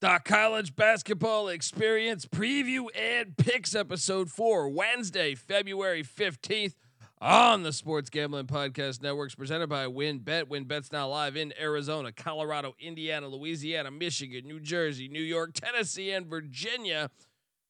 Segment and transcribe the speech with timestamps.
[0.00, 6.72] The college basketball experience preview and picks episode four, Wednesday, February 15th
[7.20, 10.44] on the Sports Gambling Podcast Networks, presented by WynnBET.
[10.44, 16.26] WynnBET's now live in Arizona, Colorado, Indiana, Louisiana, Michigan, New Jersey, New York, Tennessee, and
[16.26, 17.10] Virginia.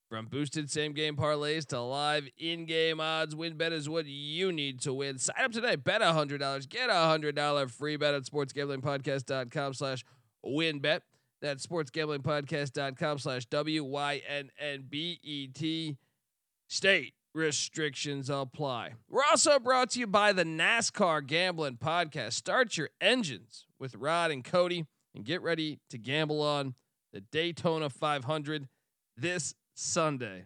[0.09, 4.81] From boosted same game parlays to live in game odds, WynnBET is what you need
[4.83, 5.19] to win.
[5.19, 10.05] Sign up today, bet $100, get a $100 free bet at sportsgamblingpodcast.com slash
[10.47, 11.01] wynnbet.
[11.41, 13.97] That's sportsgamblingpodcast.com slash W-Y-N-N-B-E-T.
[16.69, 18.93] State restrictions apply.
[19.09, 22.35] We're also brought to you by the NASCAR Gambling Podcast.
[22.35, 26.75] Start your engines with Rod and Cody and get ready to gamble on
[27.13, 28.69] the Daytona 500
[29.17, 30.45] this Sunday.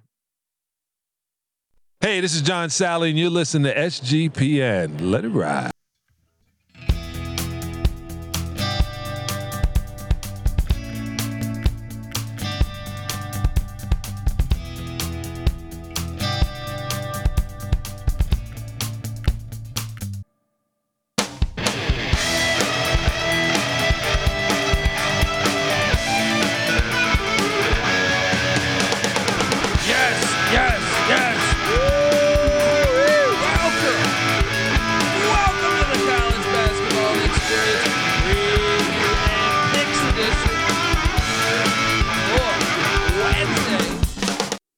[2.01, 5.10] Hey, this is John Salley, and you're listening to SGPN.
[5.10, 5.73] Let it ride.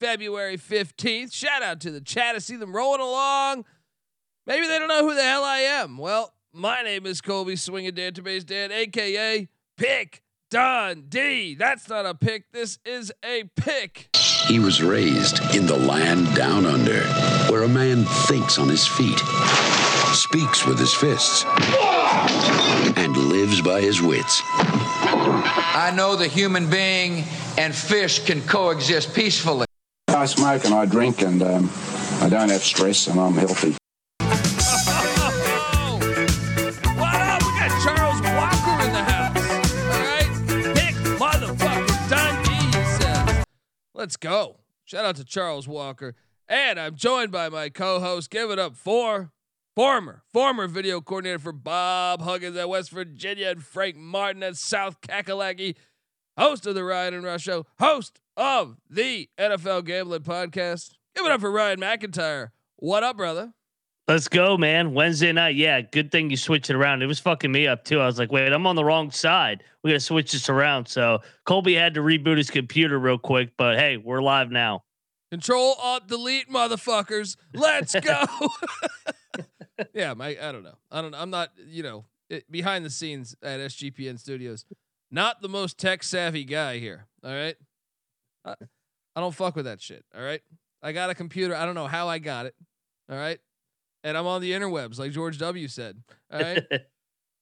[0.07, 1.33] February 15th.
[1.33, 2.37] Shout out to the chat.
[2.37, 3.65] I see them rolling along.
[4.47, 5.99] Maybe they don't know who the hell I am.
[5.99, 11.57] Well, my name is Colby Swinging Database Dan, aka Pick Dundee.
[11.57, 12.53] That's not a pick.
[12.53, 14.11] This is a pick.
[14.47, 17.03] He was raised in the land down under,
[17.51, 19.19] where a man thinks on his feet,
[20.15, 21.45] speaks with his fists,
[22.97, 24.41] and lives by his wits.
[24.55, 27.25] I know the human being
[27.59, 29.67] and fish can coexist peacefully.
[30.09, 31.71] I smoke and I drink and um,
[32.21, 33.77] I don't have stress and I'm healthy.
[42.99, 43.45] Says.
[43.95, 44.57] Let's go.
[44.85, 46.15] Shout out to Charles Walker,
[46.49, 48.31] and I'm joined by my co-host.
[48.31, 49.33] Give it up for
[49.75, 55.01] former former video coordinator for Bob Huggins at West Virginia and Frank Martin at South
[55.01, 55.75] Kakalaki,
[56.39, 60.95] host of the Ryan and Rush Show, host of the NFL Gambling Podcast.
[61.15, 62.49] Give it up for Ryan McIntyre.
[62.77, 63.53] What up, brother?
[64.09, 64.95] Let's go, man.
[64.95, 65.57] Wednesday night.
[65.57, 67.03] Yeah, good thing you switched it around.
[67.03, 68.01] It was fucking me up too.
[68.01, 69.65] I was like, wait, I'm on the wrong side.
[69.83, 70.87] We got to switch this around.
[70.87, 74.85] So Colby had to reboot his computer real quick, but hey, we're live now.
[75.33, 77.37] Control Alt Delete, motherfuckers.
[77.53, 78.25] Let's go.
[79.93, 80.77] yeah, my I don't know.
[80.91, 81.11] I don't.
[81.11, 81.19] Know.
[81.19, 81.51] I'm not.
[81.67, 84.65] You know, it, behind the scenes at SGPN Studios,
[85.11, 87.07] not the most tech savvy guy here.
[87.25, 87.57] All right.
[88.47, 88.55] I,
[89.15, 90.05] I don't fuck with that shit.
[90.17, 90.41] All right.
[90.83, 91.55] I got a computer.
[91.55, 92.55] I don't know how I got it.
[93.11, 93.39] All right.
[94.05, 95.69] And I'm on the interwebs, like George W.
[95.69, 96.03] said.
[96.33, 96.63] All right.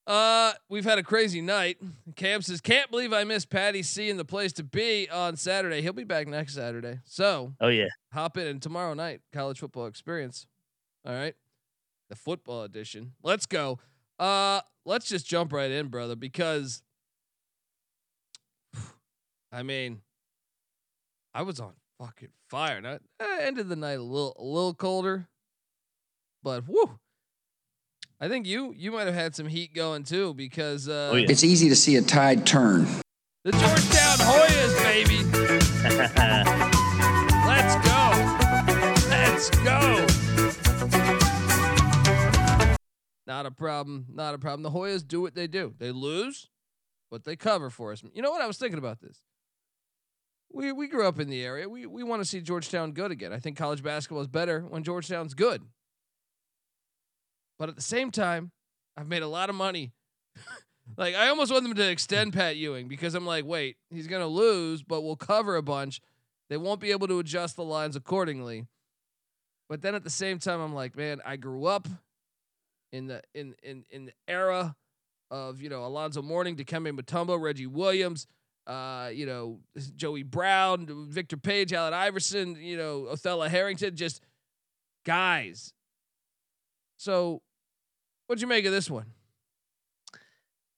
[0.07, 1.79] Uh, we've had a crazy night.
[2.15, 5.81] Cam says, "Can't believe I missed Patty C in the place to be on Saturday.
[5.81, 6.99] He'll be back next Saturday.
[7.07, 7.87] So oh yeah.
[8.13, 10.47] hop in and tomorrow night college football experience
[11.07, 11.35] all right
[12.09, 13.79] the football edition let's go
[14.19, 16.83] uh let's just jump right in brother because
[19.53, 20.01] i mean
[21.35, 25.27] i was on fucking fire now I ended the night a little a little colder
[26.43, 26.99] but whoo
[28.21, 31.27] i think you you might have had some heat going too because uh Oh, yeah.
[31.29, 32.87] It's easy to see a tide turn.
[33.45, 35.21] the georgetown hoyas baby
[37.47, 38.11] Let's go.
[39.11, 39.81] Let's go.
[43.27, 44.07] Not a problem.
[44.13, 44.63] Not a problem.
[44.63, 45.75] The Hoyas do what they do.
[45.79, 46.49] They lose,
[47.11, 48.03] but they cover for us.
[48.15, 48.41] You know what?
[48.41, 49.21] I was thinking about this.
[50.55, 51.69] We we grew up in the area.
[51.69, 53.33] We we want to see Georgetown good again.
[53.33, 55.63] I think college basketball is better when Georgetown's good.
[57.59, 58.53] But at the same time,
[58.97, 59.93] I've made a lot of money.
[60.97, 64.29] like I almost want them to extend Pat Ewing because I'm like, wait, he's gonna
[64.29, 66.01] lose, but we'll cover a bunch.
[66.49, 68.67] They won't be able to adjust the lines accordingly.
[69.69, 71.89] But then at the same time, I'm like, man, I grew up
[72.93, 74.77] in the in in in the era
[75.33, 78.29] of you know Alonzo Mourning, Dikembe Mutombo, Reggie Williams,
[78.67, 79.59] uh, you know
[79.97, 84.23] Joey Brown, Victor Page, Allen Iverson, you know Othello Harrington, just
[85.05, 85.73] guys.
[86.97, 87.43] So,
[88.27, 89.07] what'd you make of this one?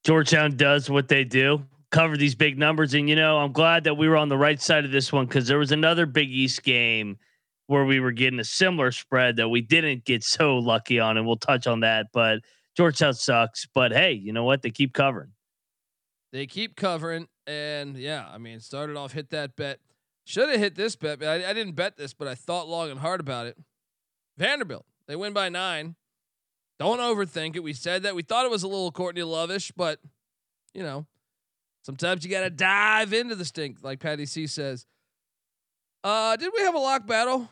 [0.06, 2.94] Georgetown does what they do, cover these big numbers.
[2.94, 5.26] And, you know, I'm glad that we were on the right side of this one
[5.26, 7.18] because there was another Big East game
[7.66, 11.16] where we were getting a similar spread that we didn't get so lucky on.
[11.16, 12.06] And we'll touch on that.
[12.12, 12.38] But
[12.76, 13.66] Georgetown sucks.
[13.74, 14.62] But hey, you know what?
[14.62, 15.32] They keep covering.
[16.32, 17.26] They keep covering.
[17.46, 19.78] And yeah, I mean, started off hit that bet.
[20.24, 21.20] Should have hit this bet.
[21.20, 23.56] But I, I didn't bet this, but I thought long and hard about it.
[24.36, 25.94] Vanderbilt, they win by nine.
[26.78, 27.62] Don't overthink it.
[27.62, 28.14] We said that.
[28.14, 30.00] We thought it was a little Courtney Lovish, but
[30.74, 31.06] you know,
[31.82, 34.86] sometimes you got to dive into the stink, like Patty C says.
[36.04, 37.50] Uh, did we have a lock battle?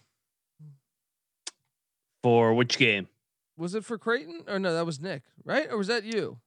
[2.23, 3.09] For which game?
[3.57, 4.75] Was it for Creighton or no?
[4.75, 5.71] That was Nick, right?
[5.71, 6.39] Or was that you?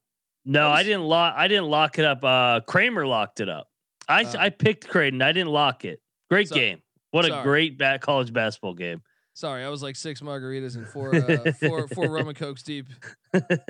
[0.47, 1.33] No, That I didn't lock.
[1.37, 2.23] I didn't lock it up.
[2.23, 3.67] Uh, Kramer locked it up.
[4.09, 4.33] I Oh.
[4.39, 5.21] I picked Creighton.
[5.21, 5.99] I didn't lock it.
[6.29, 6.81] Great So- game.
[7.11, 9.01] What a great bat college basketball game.
[9.33, 12.87] Sorry, I was like six margaritas and four uh, four four rum and cokes deep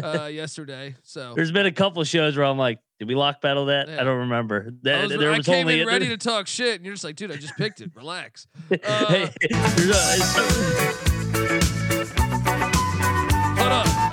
[0.02, 0.96] uh, yesterday.
[1.04, 3.90] So There's been a couple of shows where I'm like, did we lock battle that?
[3.90, 4.00] Yeah.
[4.02, 4.68] I don't remember.
[4.68, 6.94] I, That, was, there I was came only in ready to talk shit, and you're
[6.94, 7.92] just like, dude, I just picked it.
[7.96, 8.48] Relax.
[8.70, 11.07] Hey, Uh, there's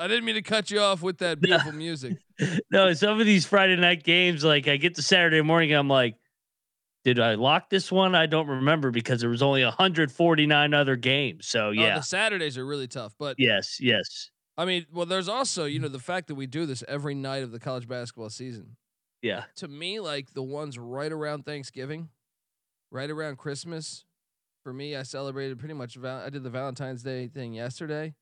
[0.05, 2.19] I didn't mean to cut you off with that beautiful music.
[2.71, 6.17] no, some of these Friday night games, like I get to Saturday morning, I'm like,
[7.05, 8.15] did I lock this one?
[8.15, 11.47] I don't remember because there was only 149 other games.
[11.47, 15.29] So Oh, yeah, the Saturdays are really tough, but yes, yes, I mean, well, there's
[15.29, 18.29] also you know the fact that we do this every night of the college basketball
[18.31, 18.77] season.
[19.23, 19.45] yeah.
[19.57, 22.11] To me, like the ones right around Thanksgiving,
[22.91, 24.05] right around Christmas.
[24.63, 25.95] For me, I celebrated pretty much.
[25.97, 28.15] Val- I did the Valentine's Day thing yesterday,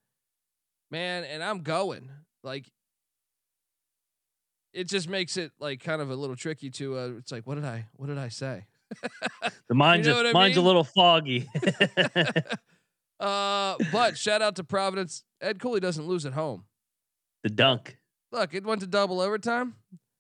[0.93, 2.09] man, and I'm going
[2.45, 2.71] like.
[4.73, 6.97] It just makes it like kind of a little tricky to.
[6.97, 7.87] Uh, it's like, what did I?
[7.97, 8.67] What did I say?
[9.69, 11.49] The mine's know a, I mine's a little foggy.
[13.21, 15.25] uh, but shout out to Providence.
[15.41, 16.65] Ed Cooley doesn't lose at home.
[17.43, 17.97] the dunk.
[18.33, 19.77] Look, it went to double overtime.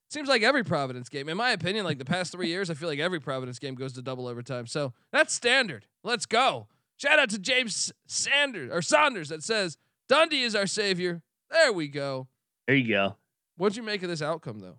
[0.08, 2.88] Seems like every Providence game, in my opinion, like the past three years, I feel
[2.88, 4.66] like every Providence game goes to double overtime.
[4.66, 5.86] So that's standard.
[6.02, 6.68] Let's go.
[6.96, 9.76] Shout out to James Sanders or Saunders that says
[10.08, 11.22] Dundee is our savior.
[11.50, 12.28] There we go.
[12.66, 13.16] There you go.
[13.56, 14.76] What'd you make of this outcome, though?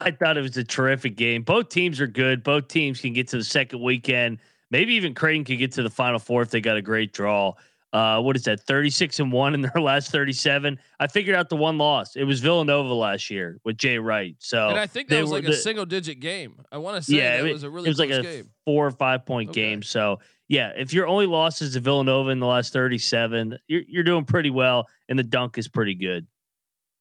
[0.00, 1.42] I thought it was a terrific game.
[1.42, 2.42] Both teams are good.
[2.42, 4.38] Both teams can get to the second weekend.
[4.70, 7.54] Maybe even Creighton could get to the final four if they got a great draw.
[7.92, 8.58] Uh, what is that?
[8.60, 10.78] 36 and one in their last 37.
[10.98, 12.16] I figured out the one loss.
[12.16, 14.34] It was Villanova last year with Jay Wright.
[14.38, 16.62] So and I think that was like a single digit game.
[16.72, 18.50] I want to say yeah, it, was a really it was like a game.
[18.64, 19.60] four or five point Okay.
[19.60, 19.82] game.
[19.82, 20.20] So
[20.52, 24.26] yeah, if your only loss is to Villanova in the last 37, you're you're doing
[24.26, 26.26] pretty well, and the dunk is pretty good.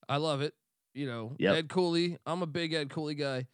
[0.07, 0.53] I love it.
[0.93, 1.55] You know, Yep.
[1.55, 2.17] Ed Cooley.
[2.25, 3.47] I'm a big Ed Cooley guy.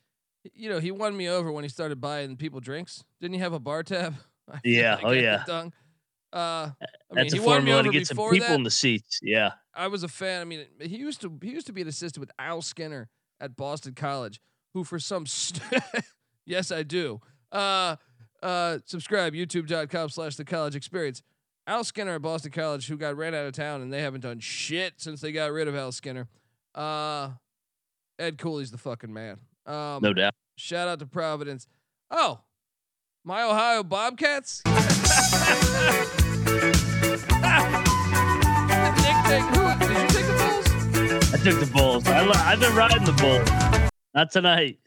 [0.53, 3.03] You know, he won me over when he started buying people drinks.
[3.19, 4.15] Didn't he have a bar tab?
[4.63, 5.43] Yeah, oh, yeah.
[5.45, 5.73] dunk.
[6.31, 6.75] Uh, I mean,
[7.11, 8.53] That's he a won me formula to get some people that.
[8.55, 9.19] in the seats.
[9.21, 9.51] Yeah.
[9.75, 10.39] I was a fan.
[10.39, 13.09] I mean, he used to he used to be an assistant with Al Skinner
[13.41, 14.39] at Boston College,
[14.73, 15.83] who for some st-
[16.45, 17.19] yes, I do.
[17.51, 17.97] Uh,
[18.47, 21.21] uh, subscribe youtube.com slash the college experience.
[21.67, 24.39] Al Skinner at Boston College, who got ran out of town, and they haven't done
[24.39, 26.29] shit since they got rid of Al Skinner.
[26.73, 27.31] Uh,
[28.17, 29.39] Ed Cooley's the fucking man.
[29.65, 30.33] Um, No doubt.
[30.55, 31.67] Shout out to Providence.
[32.09, 32.39] Oh,
[33.25, 34.61] my Ohio Bobcats.
[34.65, 34.75] Nick,
[39.25, 41.33] take, who, did you take the Bulls?
[41.33, 42.07] I took the Bulls.
[42.07, 43.91] I, I've been riding the Bulls.
[44.15, 44.79] Not tonight.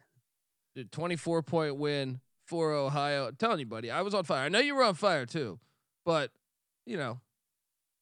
[0.75, 3.29] Dude, 24 point win for Ohio.
[3.29, 4.44] I'm telling you, buddy, I was on fire.
[4.44, 5.61] I know you were on fire too,
[6.05, 6.32] but
[6.85, 7.20] you know,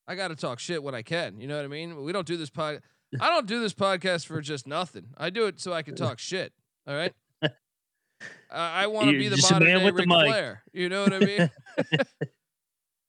[0.08, 1.38] I got to talk shit when I can.
[1.38, 2.02] You know what I mean?
[2.02, 2.80] We don't do this pod.
[3.20, 5.08] I don't do this podcast for just nothing.
[5.18, 6.54] I do it so I can talk shit.
[6.86, 7.12] All right.
[7.42, 7.48] Uh,
[8.50, 10.26] I want to be the modern man with the mic.
[10.28, 10.62] Flair.
[10.72, 11.50] You know what I mean?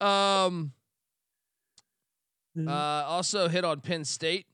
[0.00, 0.72] um.
[2.68, 2.70] Uh,
[3.06, 4.46] also hit on Penn State.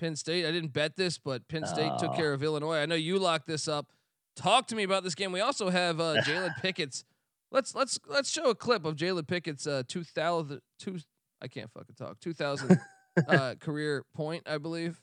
[0.00, 0.46] Penn State.
[0.46, 2.16] I didn't bet this, but Penn State took Oh.
[2.16, 2.78] care of Illinois.
[2.78, 3.88] I know you locked this up.
[4.36, 5.32] Talk to me about this game.
[5.32, 7.04] We also have uh, Jalen Pickett's.
[7.50, 10.98] Let's let's let's show a clip of Jalen Pickett's uh, 2000 two.
[11.42, 12.18] I can't fucking talk.
[12.20, 12.80] 2000
[13.28, 15.00] uh, career point, I believe.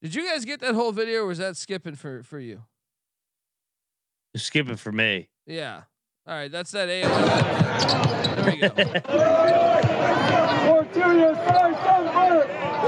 [0.00, 2.62] Did you guys get that whole video, or was that skipping for for you?
[4.36, 5.28] Skipping for me.
[5.46, 5.82] Yeah.
[6.28, 8.36] All right, that's that AOL.
[8.36, 8.68] There we go.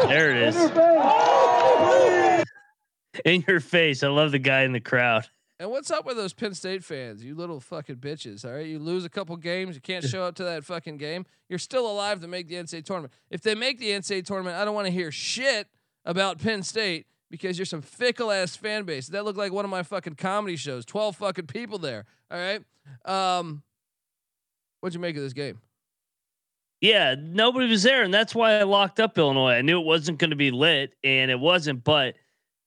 [0.08, 0.56] There it is.
[3.24, 4.02] In your face.
[4.02, 5.26] I love the guy in the crowd.
[5.58, 7.24] And what's up with those Penn State fans?
[7.24, 8.44] You little fucking bitches.
[8.44, 11.24] All right, you lose a couple games, you can't show up to that fucking game.
[11.48, 13.14] You're still alive to make the NCAA tournament.
[13.30, 15.66] If they make the NCAA tournament, I don't want to hear shit
[16.04, 19.08] about Penn State because you're some fickle ass fan base.
[19.08, 20.84] That looked like one of my fucking comedy shows.
[20.84, 22.06] Twelve fucking people there.
[22.30, 22.62] All right.
[23.04, 23.62] Um,
[24.80, 25.60] what'd you make of this game?
[26.80, 29.52] Yeah, nobody was there, and that's why I locked up Illinois.
[29.52, 31.84] I knew it wasn't going to be lit, and it wasn't.
[31.84, 32.16] But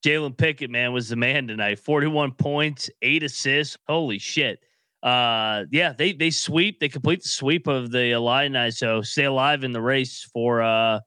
[0.05, 1.79] Jalen Pickett, man, was the man tonight.
[1.79, 3.77] Forty-one points, eight assists.
[3.87, 4.59] Holy shit!
[5.03, 9.65] uh, yeah, they they sweep, they complete the sweep of the Illini, so stay alive
[9.65, 10.99] in the race for uh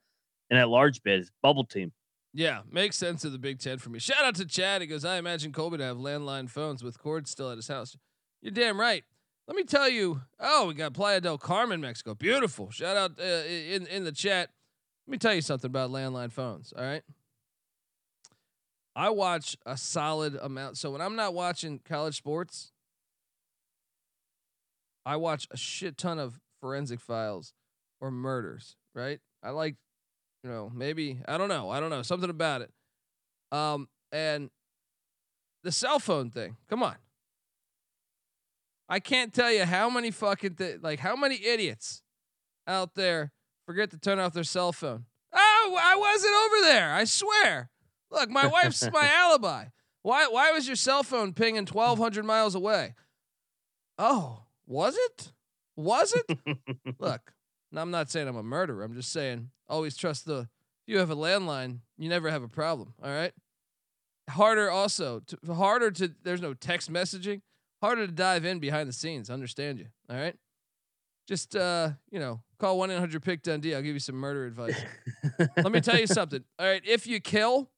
[0.50, 1.90] in that large bid bubble team.
[2.36, 3.98] Yeah, makes sense of the Big Ten for me.
[3.98, 4.82] Shout out to Chad.
[4.82, 7.96] He goes, I imagine Colby to have landline phones with cords still at his house.
[8.42, 9.04] You're damn right.
[9.48, 10.20] Let me tell you.
[10.38, 12.14] Oh, we got Playa del Carmen, Mexico.
[12.14, 12.70] Beautiful.
[12.70, 14.50] Shout out uh, in in the chat.
[15.06, 16.74] Let me tell you something about landline phones.
[16.76, 17.02] All right.
[18.94, 20.76] I watch a solid amount.
[20.76, 22.70] So when I'm not watching college sports,
[25.06, 27.54] I watch a shit ton of forensic files
[27.98, 28.76] or murders.
[28.94, 29.20] Right.
[29.42, 29.76] I like
[30.46, 31.70] you know, maybe I don't know.
[31.70, 32.70] I don't know something about it.
[33.50, 34.48] Um, and
[35.64, 36.56] the cell phone thing.
[36.68, 36.94] Come on.
[38.88, 42.02] I can't tell you how many fucking th- like how many idiots
[42.68, 43.32] out there
[43.66, 45.06] forget to turn off their cell phone.
[45.34, 46.92] Oh, I wasn't over there.
[46.92, 47.70] I swear.
[48.12, 49.66] Look, my wife's my alibi.
[50.02, 52.94] Why why was your cell phone pinging 1200 miles away?
[53.98, 55.32] Oh, was it?
[55.74, 56.38] Was it?
[57.00, 57.32] Look,
[57.78, 58.82] I'm not saying I'm a murderer.
[58.82, 60.48] I'm just saying always trust the.
[60.86, 62.94] If you have a landline, you never have a problem.
[63.02, 63.32] All right.
[64.30, 66.12] Harder also, to, harder to.
[66.22, 67.42] There's no text messaging.
[67.82, 69.30] Harder to dive in behind the scenes.
[69.30, 69.86] Understand you.
[70.08, 70.34] All right.
[71.28, 73.74] Just uh, you know, call one eight hundred pick Dundee.
[73.74, 74.80] I'll give you some murder advice.
[75.56, 76.44] Let me tell you something.
[76.58, 77.68] All right, if you kill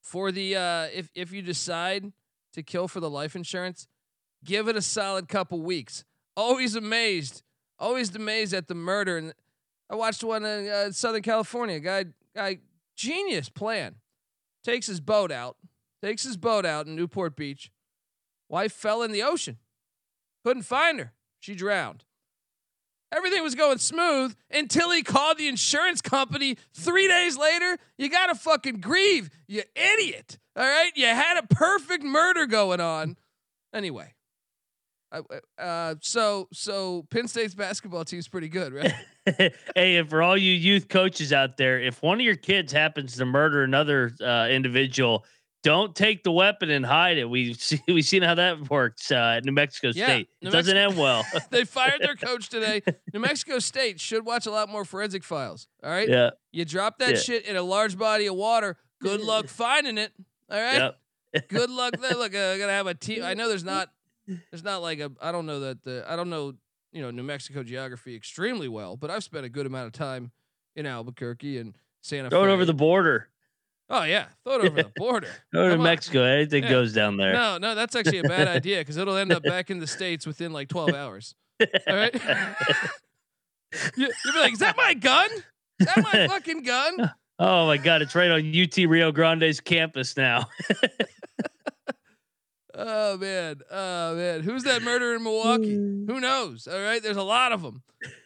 [0.00, 2.12] for the uh, if if you decide
[2.52, 3.88] to kill for the life insurance,
[4.44, 6.04] give it a solid couple weeks.
[6.36, 7.42] Always amazed
[7.82, 9.18] always amazed at the murder.
[9.18, 9.34] And
[9.90, 11.80] I watched one in uh, Southern California.
[11.80, 12.58] Guy, guy,
[12.96, 13.96] genius plan.
[14.64, 15.56] Takes his boat out.
[16.02, 17.70] Takes his boat out in Newport Beach.
[18.48, 19.58] Wife fell in the ocean.
[20.44, 21.12] Couldn't find her.
[21.40, 22.04] She drowned.
[23.12, 27.76] Everything was going smooth until he called the insurance company three days later.
[27.98, 30.38] You gotta fucking grieve, you idiot.
[30.56, 30.92] All right?
[30.94, 33.18] You had a perfect murder going on.
[33.74, 34.14] Anyway,
[35.58, 38.92] uh, so so Penn State's basketball team's pretty good, right?
[39.74, 43.16] hey, and for all you youth coaches out there, if one of your kids happens
[43.16, 45.24] to murder another uh, individual,
[45.62, 47.24] don't take the weapon and hide it.
[47.28, 50.28] We've see, we've seen how that works uh, at New Mexico Yeah, State.
[50.42, 51.24] New it doesn't end well.
[51.50, 52.82] they fired their coach today.
[53.12, 55.68] New Mexico State should watch a lot more forensic files.
[55.84, 56.08] All right.
[56.08, 56.30] yeah.
[56.50, 57.16] You drop that Yeah.
[57.18, 58.76] shit in a large body of water.
[59.00, 60.12] Good luck finding it.
[60.50, 60.94] All right.
[61.34, 61.48] Yep.
[61.48, 62.14] Good luck there.
[62.14, 63.22] Look, uh, I gotta have a team.
[63.24, 63.88] I know there's not.
[64.26, 65.10] There's not like a.
[65.20, 66.04] I don't know that the.
[66.08, 66.54] I don't know.
[66.92, 70.30] You know New Mexico geography extremely well, but I've spent a good amount of time
[70.76, 73.28] in Albuquerque and Santa Throw it over the border.
[73.88, 75.28] Oh yeah, throw it over the border.
[75.54, 75.82] Go to Come.
[75.84, 76.22] Mexico.
[76.22, 76.70] Anything Yeah.
[76.70, 77.32] goes down there.
[77.32, 80.26] No, no, that's actually a bad idea because it'll end up back in the states
[80.26, 81.34] within like 12 hours.
[81.60, 82.14] All right.
[83.96, 85.30] you, you'll be like, is that my gun?
[85.80, 87.10] Is that my fucking gun?
[87.38, 90.48] Oh my God, it's right on UT Rio Grande's campus now.
[92.84, 95.74] Oh man, oh man, who's that murderer in Milwaukee?
[95.74, 96.66] Who knows?
[96.66, 97.82] All right, there's a lot of them.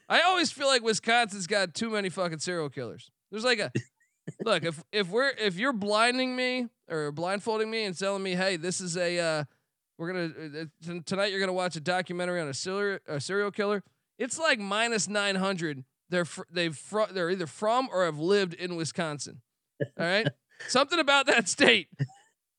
[0.09, 3.11] I always feel like Wisconsin's got too many fucking serial killers.
[3.31, 3.71] There's like a
[4.45, 8.57] look if if we're if you're blinding me or blindfolding me and telling me, hey,
[8.57, 9.45] this is a uh,
[9.99, 13.83] we're gonna uh, tonight you're gonna watch a documentary on a serial a serial killer.
[14.19, 15.85] It's like minus nine hundred.
[16.09, 19.43] They're fr- they've fr- they're either from or have lived in Wisconsin.
[19.83, 20.27] All right,
[20.69, 21.89] something about that state.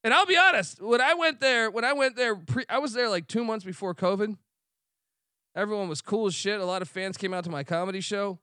[0.04, 2.94] And I'll be honest, when I went there, when I went there, pre- I was
[2.94, 4.38] there like two months before COVID.
[5.56, 6.60] Everyone was cool as shit.
[6.60, 8.40] A lot of fans came out to my comedy show.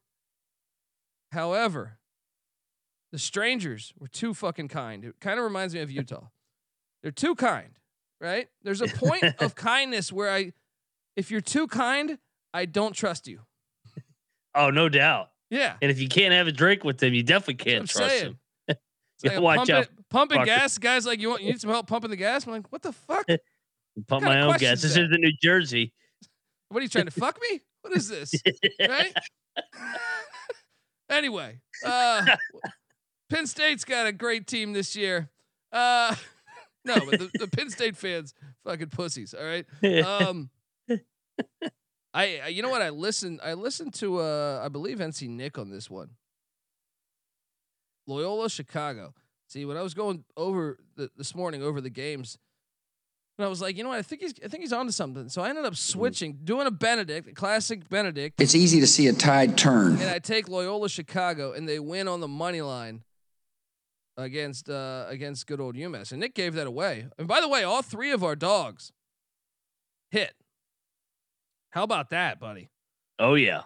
[1.32, 1.98] However,
[3.12, 5.04] the strangers were too fucking kind.
[5.04, 6.26] It kind of reminds me of Utah.
[7.02, 7.78] They're too kind,
[8.20, 8.48] right?
[8.62, 10.52] There's a point of kindness where I,
[11.16, 12.18] if you're too kind,
[12.52, 13.40] I don't trust you.
[14.56, 15.30] Oh, no doubt.
[15.50, 15.74] Yeah.
[15.82, 18.38] And if you can't have a drink with them, you definitely can't trust saying.
[18.68, 18.76] them.
[19.24, 20.46] Yeah, like watch out, pumping Parker.
[20.50, 20.78] gas.
[20.78, 22.46] Guys, like you want you need some help pumping the gas.
[22.46, 23.26] I'm like, what the fuck?
[24.08, 24.82] Pump my own gas.
[24.82, 25.92] This is in New Jersey.
[26.68, 27.60] What are you trying to fuck me?
[27.82, 28.34] What is this?
[28.80, 29.12] right?
[31.10, 32.24] anyway, uh,
[33.30, 35.30] Penn State's got a great team this year.
[35.70, 36.14] Uh,
[36.84, 39.34] no, but the, the Penn State fans, fucking pussies.
[39.34, 39.66] All right.
[40.04, 40.50] Um,
[42.12, 42.82] I, I- you know what?
[42.82, 43.40] I listened.
[43.44, 46.10] I listened to uh, I believe NC Nick on this one.
[48.06, 49.14] Loyola Chicago.
[49.48, 52.38] See, when I was going over the, this morning over the games,
[53.38, 53.98] and I was like, you know what?
[53.98, 55.28] I think he's I think he's onto something.
[55.28, 59.06] So I ended up switching, doing a Benedict, a classic Benedict, It's easy to see
[59.08, 59.92] a tide turn.
[59.98, 63.02] and I take Loyola Chicago, and they win on the money line
[64.16, 66.12] against uh, against good old UMass.
[66.12, 67.06] And Nick gave that away.
[67.18, 68.92] And by the way, all three of our dogs
[70.10, 70.32] hit.
[71.70, 72.70] How about that, buddy?
[73.18, 73.62] oh, yeah.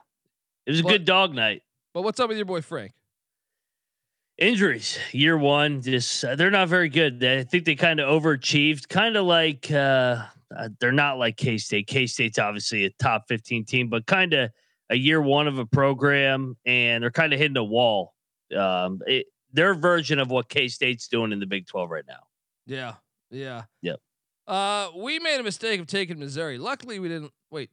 [0.67, 1.63] It was a good dog night.
[1.95, 2.93] But what's up with your boy Frank?
[4.39, 7.25] Injuries, year one, just uh, they're not very good.
[7.25, 10.25] I think they kind of overachieved, kind of like uh,
[10.57, 11.89] uh, they're not like K State.
[11.89, 14.51] K State's obviously a top 15 team, but kind of
[14.91, 18.15] a year one of a program, and they're kind of hitting a wall.
[18.57, 22.21] Um, it, their version of what K State's doing in the Big 12 right now.
[22.67, 22.95] Yeah.
[23.31, 23.63] Yeah.
[23.83, 23.99] Yep.
[24.47, 26.59] Uh, we made a mistake of taking Missouri.
[26.59, 27.33] Luckily, we didn't.
[27.51, 27.71] Wait,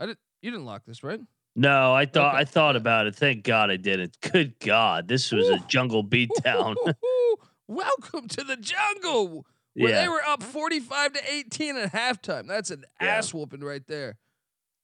[0.00, 0.18] I didn't.
[0.42, 1.20] You didn't lock this, right?
[1.60, 2.42] No, I thought Okay.
[2.42, 3.16] I thought about it.
[3.16, 4.16] Thank God I didn't.
[4.20, 5.58] Good God, this was a Ooh.
[5.66, 6.76] jungle beatdown.
[7.68, 9.44] Welcome to the jungle.
[9.74, 12.46] Where they were up 45 to 18 at halftime.
[12.46, 13.08] That's an Yeah.
[13.08, 14.18] ass whooping right there.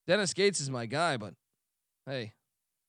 [0.06, 1.34] Dennis Gates is my guy, but
[2.06, 2.32] hey,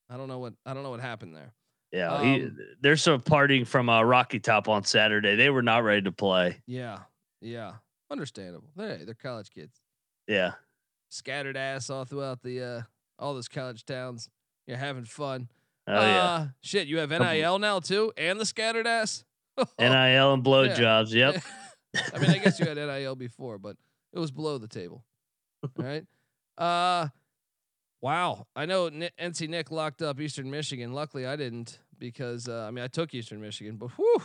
[0.09, 1.53] I don't know what I don't know what happened there.
[1.91, 2.21] yeah.
[2.23, 5.35] he, um, they're some partying from uh, Rocky Top on Saturday.
[5.35, 6.61] They were not ready to play.
[6.67, 6.99] Yeah.
[7.41, 7.73] Yeah.
[8.11, 8.69] Understandable.
[8.75, 9.79] Hey, they're college kids.
[10.27, 10.53] Yeah,
[11.09, 12.81] Scattered ass all throughout the uh
[13.19, 14.29] all those college towns.
[14.67, 15.49] You're having fun.
[15.87, 16.23] oh yeah.
[16.23, 19.23] Uh, shit, you have NIL now too, and the scattered ass.
[19.79, 21.11] NIL and blowjobs.
[21.13, 21.41] Yep.
[22.13, 23.77] I mean, I guess you had NIL before, but
[24.11, 25.03] it was below the table.
[25.63, 26.03] All right.
[26.57, 27.07] Uh,
[28.01, 28.47] wow.
[28.55, 30.93] I know Ni- NC Nick locked up Eastern Michigan.
[30.93, 34.21] Luckily, I didn't because uh, I mean I took Eastern Michigan, but whew,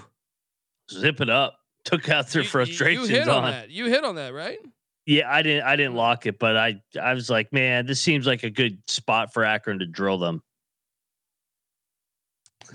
[0.90, 1.54] Zip it up.
[1.84, 3.50] Took out their you- frustrations You hit on, on.
[3.52, 3.70] that.
[3.70, 4.58] You hit on that, right?
[5.06, 5.64] Yeah, I didn't.
[5.64, 6.82] I didn't lock it, but I.
[7.00, 10.42] I was like, man, this seems like a good spot for Akron to drill them.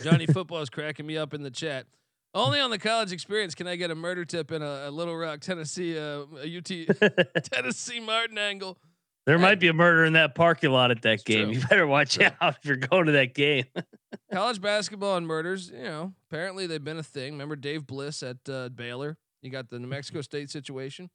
[0.03, 1.86] Johnny Football is cracking me up in the chat.
[2.34, 5.15] Only on the college experience can I get a murder tip in a, a Little
[5.15, 8.77] Rock, Tennessee, uh, a UT Tennessee Martin angle.
[9.25, 9.41] There Hey.
[9.41, 11.46] might be a murder in that parking lot at that game.
[11.46, 11.53] true.
[11.62, 12.27] You better watch True.
[12.41, 13.65] out if you're going to that game.
[14.34, 17.32] college basketball and murders, you know, apparently they've been a thing.
[17.34, 19.17] Remember Dave Bliss at uh, Baylor?
[19.41, 21.10] You got the New Mexico State situation.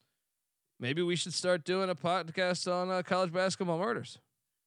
[0.80, 4.18] Maybe we should start doing a podcast on uh, college basketball murders.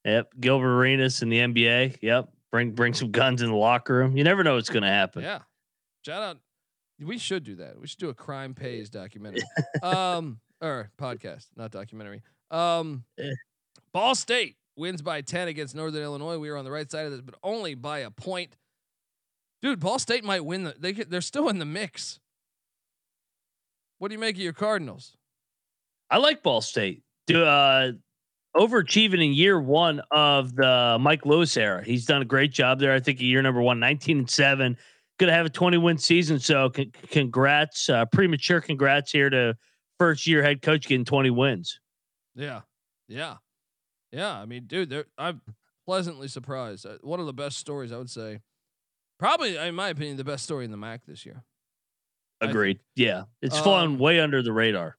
[0.05, 1.97] Yep, Gilbert Arenas in the NBA.
[2.01, 4.15] Yep, bring bring some guns in the locker room.
[4.15, 5.23] You never know what's going to happen.
[5.23, 5.39] Yeah.
[6.05, 6.37] Shout out.
[7.01, 7.79] We should do that.
[7.79, 9.41] We should do a crime pays documentary.
[9.81, 12.21] um or podcast, not documentary.
[12.51, 13.31] Um Eh.
[13.91, 16.37] Ball State wins by 10 against Northern Illinois.
[16.37, 18.55] We were on the right side of this, but only by a point.
[19.61, 22.19] Dude, Ball State might win the they they're still in the mix.
[23.97, 25.15] What do you make of your Cardinals?
[26.13, 27.01] I like Ball State.
[27.25, 27.93] Do uh,
[28.55, 31.83] overachieving in year one of the Mike Lewis era.
[31.83, 32.93] He's done a great job there.
[32.93, 34.77] I think year number one, 19 and seven.
[35.17, 36.39] Going to have a 20 win season.
[36.39, 39.57] So con- congrats, uh, premature congrats here to
[39.97, 41.79] first year head coach getting 20 wins.
[42.35, 42.61] Yeah.
[43.07, 43.37] Yeah.
[44.11, 45.41] Yeah, I mean, dude, I'm
[45.87, 46.85] pleasantly surprised.
[46.85, 48.41] Uh, One of the best stories I would say.
[49.17, 51.43] Probably in my opinion the best story in the MAC this year.
[52.39, 52.79] Agreed.
[52.95, 53.23] Yeah.
[53.41, 54.97] It's Um, flown way under the radar.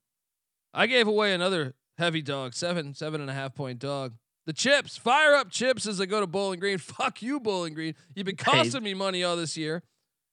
[0.74, 4.14] I gave away another heavy dog, seven, seven and a half point dog.
[4.46, 6.78] The chips, fire up chips as I go to Bowling Green.
[6.78, 7.94] Fuck you, Bowling Green.
[8.14, 8.44] You've been Hey.
[8.44, 9.82] costing me money all this year.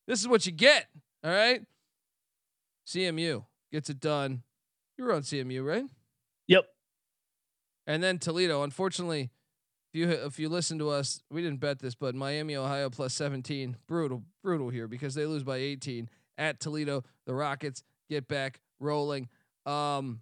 [0.07, 0.87] This is what you get.
[1.23, 1.61] All right.
[2.87, 4.43] CMU gets it done.
[4.97, 5.85] You were on CMU, right?
[6.47, 6.65] Yep.
[7.87, 8.63] And then Toledo.
[8.63, 9.29] Unfortunately,
[9.93, 13.13] if you if you listen to us, we didn't bet this, but Miami, Ohio plus
[13.13, 13.77] 17.
[13.87, 17.03] Brutal, brutal here because they lose by 18 at Toledo.
[17.25, 19.29] The Rockets get back rolling.
[19.65, 20.21] Um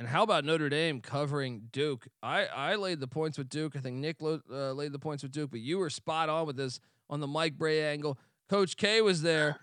[0.00, 2.08] and how about Notre Dame covering Duke?
[2.22, 3.76] I I laid the points with Duke.
[3.76, 6.46] I think Nick lo- uh, laid the points with Duke, but you were spot on
[6.46, 8.18] with this on the Mike Brey angle.
[8.48, 9.60] Coach K was there.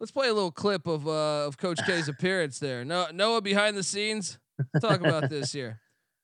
[0.00, 2.84] Let's play a little clip of uh, of Coach K's appearance there.
[2.84, 4.38] No, Noah behind the scenes.
[4.80, 5.80] Talk about this here.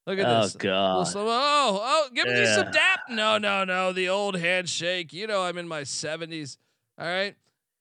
[0.06, 0.54] Look at Oh this.
[0.56, 1.04] God.
[1.06, 3.00] slow- oh, oh, give me some dap.
[3.10, 3.92] No, no, no.
[3.92, 5.12] The old handshake.
[5.12, 6.56] You know, I'm in my 70s.
[6.98, 7.36] All right.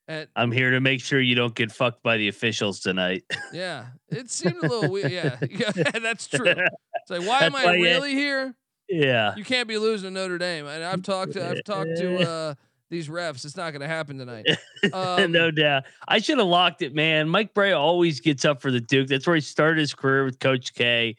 [0.09, 3.25] And I'm here to make sure you don't get fucked by the officials tonight.
[3.53, 5.11] yeah, it seemed a little weird.
[5.11, 6.47] Yeah, yeah, that's true.
[6.47, 8.55] It's like, why am I why really here?
[8.89, 9.35] yeah.
[9.35, 10.65] You can't be losing to Notre Dame.
[10.65, 12.53] And I've talked to I've talked to uh,
[12.89, 13.45] these refs.
[13.45, 14.47] It's not going to happen tonight.
[14.91, 15.83] Um, no doubt.
[16.07, 17.29] I should have locked it, man.
[17.29, 19.09] Mike Brey always gets up for the Duke.
[19.09, 21.17] That's where he started his career with Coach K.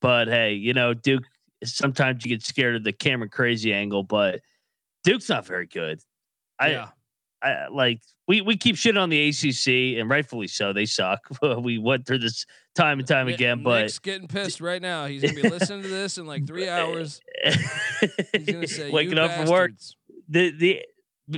[0.00, 1.24] But hey, you know, Duke
[1.64, 4.40] sometimes you get scared of the Cameron crazy angle, but
[5.02, 6.00] Duke's not very good.
[6.60, 6.88] I, yeah.
[7.42, 10.72] I like we we keep shitting on the ACC and rightfully so.
[10.72, 11.20] They suck.
[11.62, 15.06] we went through this time and time again, but Nick's getting pissed right now.
[15.06, 17.20] He's gonna be listening to this in like three hours.
[18.32, 19.72] He's gonna say, waking "You up from work.
[20.28, 20.82] The the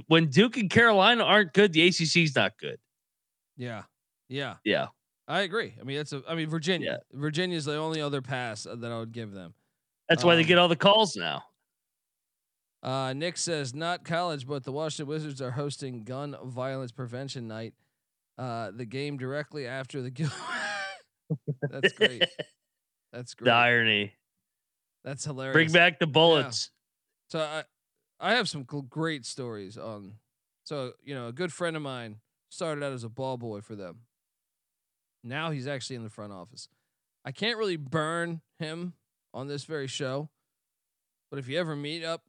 [0.09, 2.79] when Duke and Carolina aren't good, the ACC's not good.
[3.57, 3.83] Yeah,
[4.29, 4.87] yeah, Yeah.
[5.29, 5.75] I agree.
[5.81, 6.23] I mean, it's a.
[6.29, 6.99] I mean, Virginia.
[7.13, 9.55] Virginia's the only other pass that I would give them.
[10.09, 11.45] That's why they Um, get all the calls now.
[12.83, 17.75] Uh, Nick says not college, but the Washington Wizards are hosting Gun Violence Prevention Night.
[18.37, 20.11] Uh, the game directly after the.
[20.11, 20.31] Gil-
[21.71, 22.25] That's great.
[23.13, 23.47] That's great.
[23.47, 24.13] The irony.
[25.05, 25.55] That's hilarious.
[25.55, 26.71] Bring back the bullets.
[27.29, 27.65] So I,
[28.21, 30.15] I have some great stories on.
[30.65, 32.17] So you know, a good friend of mine
[32.49, 34.01] started out as a ball boy for them.
[35.25, 36.69] Now he's actually in the front office.
[37.25, 38.95] I can't really burn him
[39.33, 40.29] on this very show,
[41.31, 42.25] but if you ever meet up,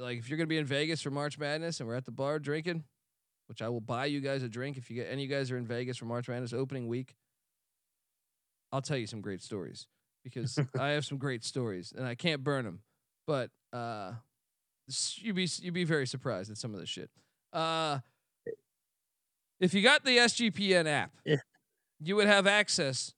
[0.00, 2.38] like if you're gonna be in Vegas for March Madness and we're at the bar
[2.38, 2.84] drinking,
[3.46, 5.50] which I will buy you guys a drink if you get any of you guys
[5.50, 7.14] are in Vegas for March Madness opening week.
[8.72, 9.86] I'll tell you some great stories
[10.24, 12.80] because I have some great stories and I can't burn them,
[13.26, 14.12] but uh,
[15.16, 17.10] you'd be you'd be very surprised at some of this shit.
[17.52, 17.98] Uh,
[19.58, 21.36] if you got the SGPN app, Yeah.
[21.98, 23.12] you would have access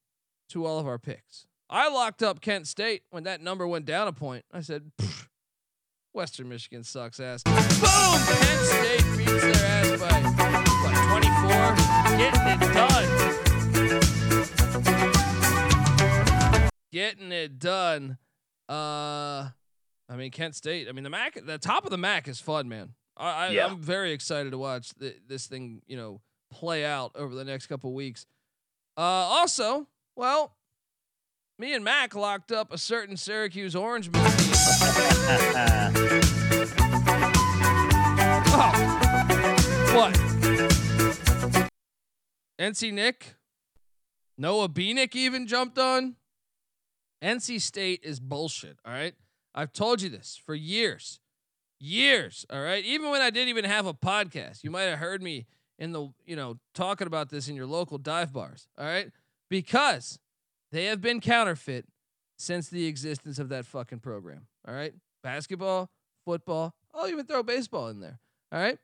[0.49, 1.47] to all of our picks.
[1.71, 4.45] I locked up Kent State when that number went down a point.
[4.53, 5.29] I said, "Pfft,
[6.13, 7.43] Western Michigan sucks ass.
[7.43, 7.55] Boom!
[7.55, 10.21] Kent State beats their ass by
[10.83, 13.09] what 24, getting it done.
[16.93, 18.19] Getting it done.
[18.69, 19.49] Uh,
[20.09, 20.89] I mean Kent State.
[20.89, 21.39] I mean the Mac.
[21.45, 22.91] The top of the Mac is fun, man.
[23.17, 23.67] I, I Yeah.
[23.67, 25.81] I'm very excited to watch th- this thing.
[25.87, 26.21] You know,
[26.51, 28.27] play out over the next couple weeks.
[28.99, 30.55] Uh, also, well,
[31.59, 34.23] me and Mac locked up a certain Syracuse Orange team.
[38.55, 38.71] Oh,
[39.95, 40.13] what?
[42.61, 43.35] NC Nick,
[44.37, 46.17] Noah Beanick even jumped on.
[47.23, 48.79] NC State is bullshit.
[48.85, 49.15] All right,
[49.55, 51.21] I've told you this for years,
[51.81, 52.45] years.
[52.51, 55.47] All right, even when I didn't even have a podcast, you might have heard me
[55.79, 58.69] in the you know talking about this in your local dive bars.
[58.79, 59.11] All right,
[59.49, 60.19] because
[60.73, 61.87] they have been counterfeit
[62.39, 64.47] since the existence of that fucking program.
[64.67, 65.91] All right, basketball,
[66.25, 66.75] football.
[66.95, 68.19] I'll even throw baseball in there.
[68.51, 68.79] All right.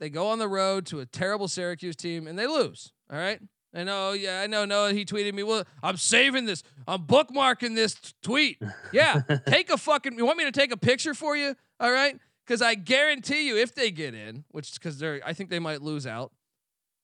[0.00, 2.92] They go on the road to a terrible Syracuse team and they lose.
[3.10, 3.40] All right.
[3.74, 4.10] I know.
[4.10, 4.64] Oh, yeah, I know.
[4.64, 5.42] Noah, he tweeted me.
[5.42, 6.62] Well, I'm saving this.
[6.86, 8.62] I'm bookmarking this t- tweet.
[8.92, 9.22] Yeah.
[9.46, 10.16] take a fucking.
[10.16, 11.56] You want me to take a picture for you?
[11.80, 12.16] All right.
[12.46, 15.58] Because I guarantee you, if they get in, which is because they're, I think they
[15.58, 16.32] might lose out,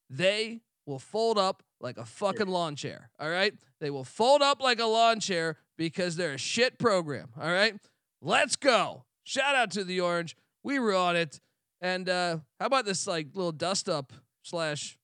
[0.09, 3.09] they will fold up like a fucking lawn chair.
[3.19, 3.55] All right.
[3.81, 7.29] They will fold up like a lawn chair because they're a shit program.
[7.41, 7.75] All right.
[8.21, 9.05] Let's go.
[9.25, 10.37] Shout out to the Orange.
[10.63, 11.41] We were on it.
[11.81, 14.99] And uh, how about this like little dust up slash?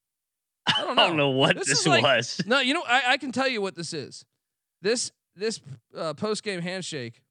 [0.67, 1.03] I don't know.
[1.05, 2.43] I don't know what This this, is like- was.
[2.47, 4.25] No, you know, I, I can tell you what this is.
[4.83, 5.61] This this
[5.97, 7.23] uh, post game handshake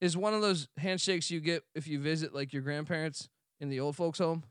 [0.00, 3.28] is one of those handshakes you get if you visit like your grandparents
[3.60, 4.44] in the old folks home,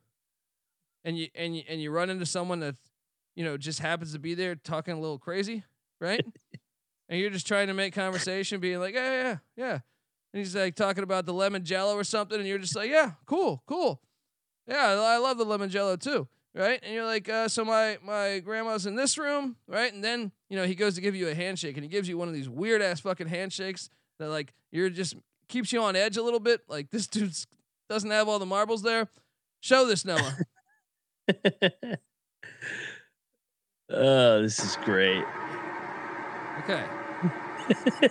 [1.06, 2.76] and you and you and you run into someone that
[3.38, 5.64] you know just happens to be there talking a little crazy,
[6.02, 6.26] right?
[7.10, 9.80] and you're just trying to make conversation, being like, yeah, yeah, yeah.
[10.34, 13.12] And he's like talking about the lemon jello or something, and you're just like, yeah,
[13.26, 14.02] cool, cool.
[14.68, 16.80] Yeah, I love the lemon jello too right?
[16.84, 19.94] And you're like, uh, so my my grandma's in this room, right?
[19.94, 22.18] And then you know he goes to give you a handshake, and he gives you
[22.18, 25.16] one of these weird ass fucking handshakes that like you're just
[25.48, 26.62] keeps you on edge a little bit.
[26.68, 27.34] Like this dude
[27.90, 29.08] doesn't have all the marbles there.
[29.62, 30.38] Show this Noah.
[33.90, 35.24] oh, this is great.
[36.60, 36.84] okay.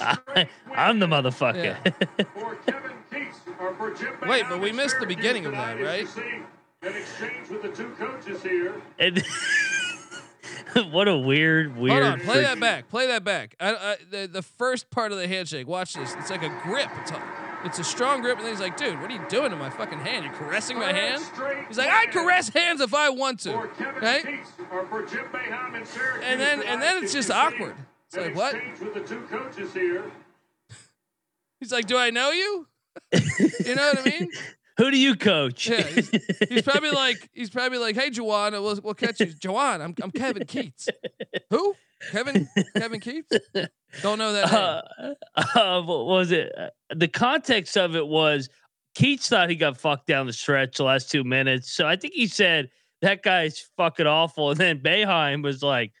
[0.00, 1.76] I, am the motherfucker.
[4.28, 6.06] Wait, but we missed the beginning of that, right?
[6.82, 8.74] An exchange with the two coaches here.
[8.98, 9.22] And
[10.92, 12.02] what a weird, weird.
[12.02, 12.88] Hold on, play freak- that back.
[12.88, 13.56] Play that back.
[13.60, 15.66] I, I, the the first part of the handshake.
[15.66, 16.14] Watch this.
[16.18, 16.88] It's like a grip.
[17.02, 17.22] It's a,
[17.64, 19.70] it's a strong grip, and then he's like, "Dude, what are you doing to my
[19.70, 20.24] fucking hand?
[20.24, 21.22] You're caressing my hand."
[21.68, 24.24] He's like, "I caress hands if I want to." Right?
[24.24, 27.74] Keatts, or for Jim Boeheim in Syracuse And then and then it's just awkward.
[28.06, 28.54] It's like what?
[28.54, 30.10] exchange with the two coaches here.
[31.60, 32.66] He's like, "Do I know you?"
[33.12, 34.30] you know what I mean?
[34.78, 35.68] Who do you coach?
[35.68, 36.10] Yeah, he's,
[36.48, 39.80] he's probably like, he's probably like, "Hey, Juwan, we'll, we'll catch you, Juwan.
[39.82, 40.88] I'm I'm Kevin Keatts.
[41.50, 41.74] Who?
[42.12, 43.68] Kevin Kevin Keatts?
[44.02, 44.50] Don't know that.
[44.98, 45.14] Name.
[45.36, 46.52] uh, uh, what was it?
[46.56, 48.48] Uh, The context of it was
[48.96, 51.72] Keatts thought he got fucked down the stretch the last two minutes.
[51.72, 52.70] So I think he said
[53.02, 54.50] that guy's fucking awful.
[54.52, 55.92] And then Boeheim was like,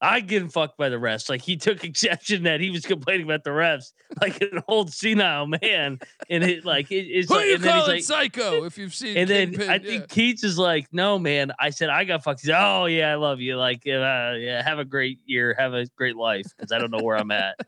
[0.00, 1.28] I getting fucked by the refs.
[1.30, 5.46] Like he took exception that he was complaining about the refs, like an old senile
[5.46, 5.98] man.
[6.28, 8.64] And it like it, it's Who like, you then calling like, psycho?
[8.64, 9.78] If you've seen, and then Kingpin, I yeah.
[9.78, 11.52] think Keatts is like, no, man.
[11.58, 12.46] I said I got fucked.
[12.48, 13.56] Oh yeah, I love you.
[13.56, 17.02] Like, uh, yeah, have a great year, have a great life, because I don't know
[17.02, 17.56] where I'm at.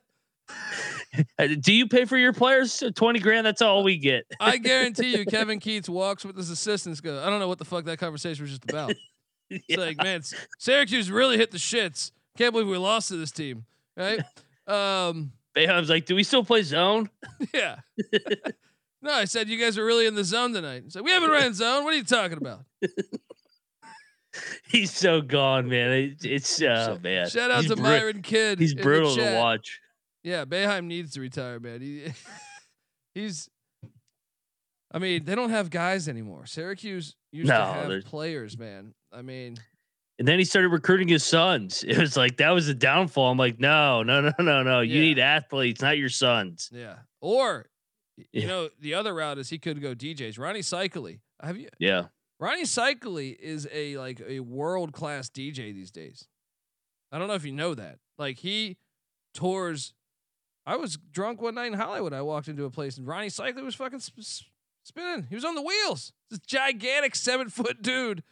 [1.39, 2.83] Uh, Do you pay for your players?
[2.95, 3.47] Twenty grand.
[3.47, 4.25] That's all we get.
[4.41, 7.01] I guarantee you, Kevin Keatts walks with his assistants.
[7.01, 8.95] Go, I don't know what the fuck that conversation was just about.
[9.51, 9.79] It's Yeah.
[9.79, 10.21] like, man,
[10.59, 12.13] Syracuse really hit the shits.
[12.39, 13.65] Can't believe we lost to this team,
[13.97, 14.21] right?
[14.69, 17.11] um, Boeheim's like, do we still play zone?
[17.53, 17.81] yeah.
[19.03, 20.93] no, I said you guys were really in the zone tonight.
[20.93, 21.83] So we haven't ran zone.
[21.83, 22.61] What are you talking about?
[24.69, 25.91] He's so gone, man.
[25.91, 27.29] It, it's oh man.
[27.29, 28.61] Shout out He's to bru- Myron Kidd.
[28.61, 29.81] He's brutal to watch.
[30.23, 31.81] Yeah, Boeheim needs to retire, man.
[31.81, 32.13] He,
[33.15, 33.49] he's.
[34.93, 36.47] I mean, they don't have guys anymore.
[36.47, 38.95] Syracuse used to have there's- players, man.
[39.13, 39.57] I mean,
[40.19, 41.85] And then he started recruiting his sons.
[41.89, 43.31] It was like that was the downfall.
[43.31, 44.81] I'm like, no, no, no, no, no.
[44.81, 45.01] You Yeah.
[45.01, 46.71] need athletes, not your sons.
[46.73, 46.97] Yeah.
[47.21, 47.67] Or
[48.17, 48.47] you Yeah.
[48.49, 50.39] know, the other route is he could go DJs.
[50.39, 51.21] Rony Seikaly.
[51.41, 52.07] Have you Yeah.
[52.43, 56.27] Rony Seikaly is a like a world class DJ these days.
[57.13, 57.99] I don't know if you know that.
[58.19, 58.77] Like he
[59.35, 59.95] tours.
[60.67, 62.13] I was drunk one night in Hollywood.
[62.13, 64.45] I walked into a place and Rony Seikaly was fucking sp-
[64.85, 65.27] spinning.
[65.29, 66.13] He was on the wheels.
[66.31, 68.23] This gigantic seven foot dude.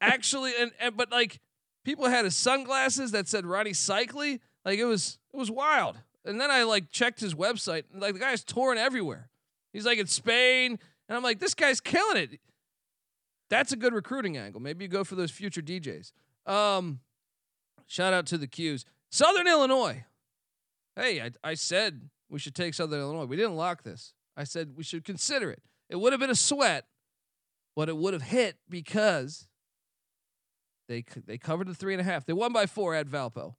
[0.00, 1.40] Actually, and, and but like
[1.84, 4.40] people had his sunglasses that said Rony Seikaly.
[4.64, 5.98] Like it was it was wild.
[6.24, 7.84] And then I like checked his website.
[7.92, 9.30] And, like the guy's touring everywhere.
[9.72, 12.40] He's like in Spain, and I'm like, this guy's killing it.
[13.48, 14.60] That's a good recruiting angle.
[14.60, 16.12] Maybe you go for those future DJs.
[16.46, 17.00] Um,
[17.86, 18.84] shout out to the Qs.
[19.10, 20.04] Southern Illinois.
[20.96, 23.24] Hey, I, I said we should take Southern Illinois.
[23.24, 24.14] We didn't lock this.
[24.36, 25.62] I said we should consider it.
[25.88, 26.86] It would have been a sweat,
[27.74, 29.48] but it would have hit because
[30.90, 32.26] they they covered the three and a half.
[32.26, 33.54] They won by four at Valpo.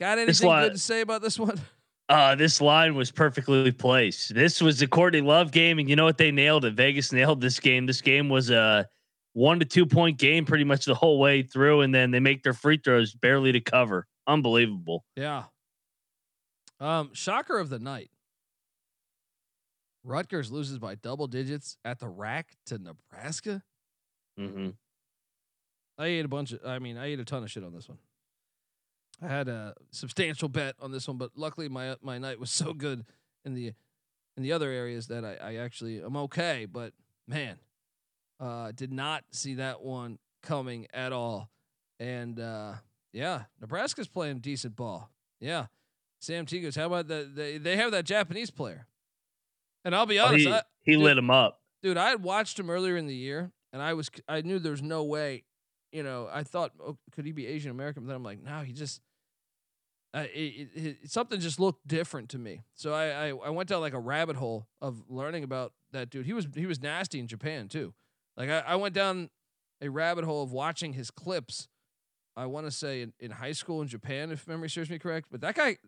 [0.00, 1.58] Got anything li- good to say about this one?
[2.10, 4.34] Uh, this line was perfectly placed.
[4.34, 6.18] This was the Courtney Love game, and you know what?
[6.18, 6.74] They nailed it.
[6.74, 7.86] Vegas nailed this game.
[7.86, 8.86] This game was a
[9.32, 12.42] one to two point game pretty much the whole way through, and then they make
[12.42, 14.06] their free throws barely to cover.
[14.26, 15.06] Unbelievable.
[15.16, 15.44] Yeah.
[16.78, 18.10] Um, shocker of the night.
[20.04, 23.62] Rutgers loses by double digits at the rack to Nebraska.
[24.36, 24.68] hmm
[25.98, 27.88] I ate a bunch of I mean, I ate a ton of shit on this
[27.88, 27.98] one.
[29.22, 32.72] I had a substantial bet on this one, but luckily my my night was so
[32.72, 33.04] good
[33.44, 33.72] in the
[34.36, 36.66] in the other areas that I, I actually am okay.
[36.70, 36.92] But
[37.28, 37.58] man,
[38.40, 41.50] uh did not see that one coming at all.
[42.00, 42.74] And uh
[43.12, 45.10] yeah, Nebraska's playing decent ball.
[45.40, 45.66] Yeah.
[46.20, 47.36] Sam T goes, how about that?
[47.36, 48.86] They, they have that Japanese player.
[49.84, 51.60] And I'll be Oh, honest, he I, he dude, lit him up.
[51.82, 54.72] dude, I had watched him earlier in the year, and I was I knew there
[54.72, 55.44] was no way,
[55.94, 58.02] you know, I thought oh, could he be Asian American?
[58.02, 59.00] But then I'm like, no, he just,
[60.12, 62.62] uh, it, it, it- something just looked different to me.
[62.74, 66.26] So I, I I went down like a rabbit hole of learning about that dude.
[66.26, 67.94] He was he was nasty in Japan too.
[68.36, 69.30] Like I, I went down
[69.80, 71.68] a rabbit hole of watching his clips.
[72.36, 75.28] I want to say in, in high school in Japan, if memory serves me correct.
[75.30, 75.78] But that guy,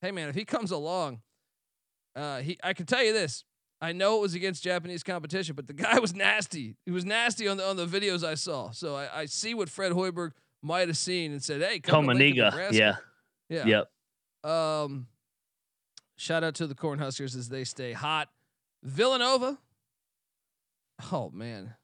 [0.00, 1.20] hey man, if he comes along,
[2.14, 3.44] uh, he I can tell you this.
[3.86, 6.76] I know it was against Japanese competition, but the guy was nasty.
[6.84, 8.70] He was nasty on the on the videos I saw.
[8.72, 12.12] So I, I see what Fred Hoiberg might have seen and said, "Hey, come to
[12.14, 12.50] Tominaga.
[12.50, 12.76] Nebraska."
[13.48, 13.64] Yeah.
[13.64, 13.84] yeah,
[14.44, 14.50] Yep.
[14.52, 15.06] Um,
[16.16, 18.28] shout out to the Cornhuskers as they stay hot.
[18.82, 19.58] Villanova.
[21.12, 21.74] Oh man,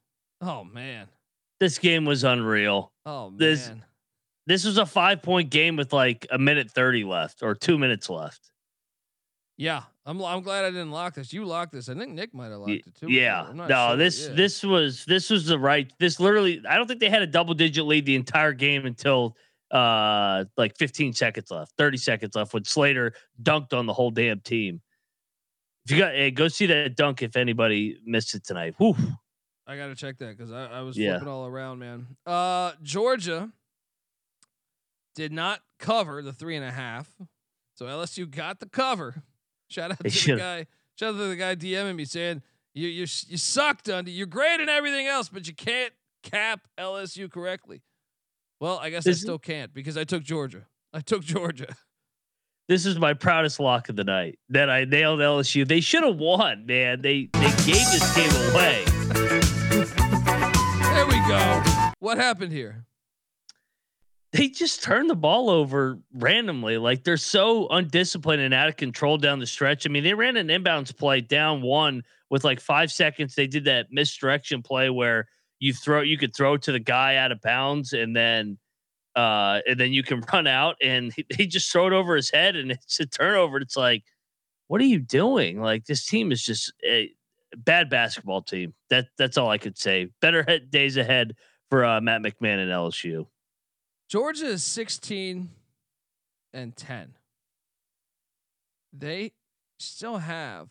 [0.41, 1.07] oh man,
[1.59, 2.91] This game was unreal.
[3.05, 3.37] oh man.
[3.39, 3.71] This-
[4.45, 8.09] This was a five point game with like a minute 30 left or two minutes
[8.09, 8.51] left.
[9.55, 11.31] yeah, I'm I'm glad I didn't lock this.
[11.31, 11.87] You locked this.
[11.87, 13.09] I think Nick might have locked it too.
[13.11, 13.47] Yeah.
[13.53, 13.95] No, sure.
[13.95, 14.33] this Yeah.
[14.33, 17.53] this was this was the right this literally I don't think they had a double
[17.53, 19.37] digit lead the entire game until
[19.71, 24.39] uh like 15 seconds left, 30 seconds left when Slater dunked on the whole damn
[24.41, 24.81] team.
[25.85, 28.75] If you got hey, go see that dunk if anybody missed it tonight.
[28.77, 28.95] Whew.
[29.65, 31.11] I gotta check that because I, I was Yeah.
[31.11, 32.07] flipping all around, man.
[32.25, 33.49] Uh, Georgia
[35.15, 37.09] did not cover the three and a half,
[37.75, 39.23] so LSU got the cover.
[39.73, 40.65] Shout out to the guy.
[40.99, 42.41] Shout out to the guy DMing me saying
[42.75, 44.11] you you you suck, Dundee.
[44.11, 47.81] You're great and everything else, but you can't cap LSU correctly.
[48.59, 50.67] Well, I guess I This- still can't because I took Georgia.
[50.93, 51.75] I took Georgia.
[52.69, 55.67] This is my proudest lock of the night that I nailed LSU.
[55.67, 57.01] They should have won, man.
[57.01, 58.85] They they gave this game away.
[60.93, 61.63] There we go.
[61.99, 62.85] What happened here?
[64.33, 66.79] They just turn the ball over randomly.
[66.79, 69.85] Like they're so undisciplined and out of control down the stretch.
[69.85, 73.35] I mean, they ran an inbounds play down one with like five seconds.
[73.35, 75.27] They did that misdirection play where
[75.59, 78.57] you throw, you could throw to the guy out of bounds and then,
[79.15, 82.31] uh, and then you can run out and he, he just throw it over his
[82.31, 83.57] head and it's a turnover.
[83.57, 84.03] It's like,
[84.67, 85.61] what are you doing?
[85.61, 87.11] Like this team is just a
[87.55, 88.73] bad basketball team.
[88.89, 90.09] That that's all I could say.
[90.21, 91.35] Better days ahead
[91.69, 93.27] for uh, Matt McMahon and LSU.
[94.09, 95.49] Georgia is 16
[96.53, 97.13] and 10.
[98.91, 99.31] They
[99.79, 100.69] still have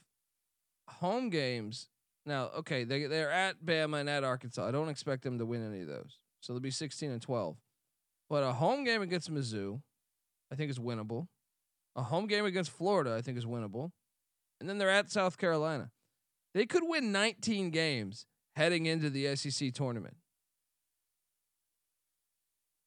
[0.89, 1.89] home games.
[2.25, 4.67] Now, okay, they they're at Bama and at Arkansas.
[4.67, 6.19] I don't expect them to win any of those.
[6.41, 7.57] So they'll be 16 and 12.
[8.31, 9.81] But a home game against Mizzou,
[10.51, 11.27] I think is winnable.
[11.97, 13.91] A home game against Florida, I think is winnable.
[14.61, 15.91] And then they're at South Carolina.
[16.55, 20.17] They could win 19 games heading into the SEC tournament.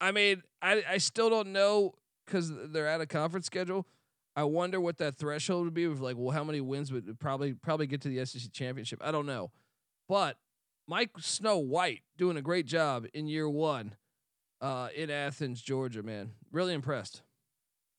[0.01, 1.93] I mean, I I still don't know
[2.25, 3.87] because they're at a conference schedule.
[4.35, 7.53] I wonder what that threshold would be of like, well, how many wins would probably
[7.53, 8.99] probably get to the SEC championship?
[9.03, 9.51] I don't know,
[10.09, 10.37] but
[10.87, 13.95] Mike Snow White doing a great job in year one
[14.61, 16.03] uh, in Athens, Georgia.
[16.03, 17.21] Man, really impressed.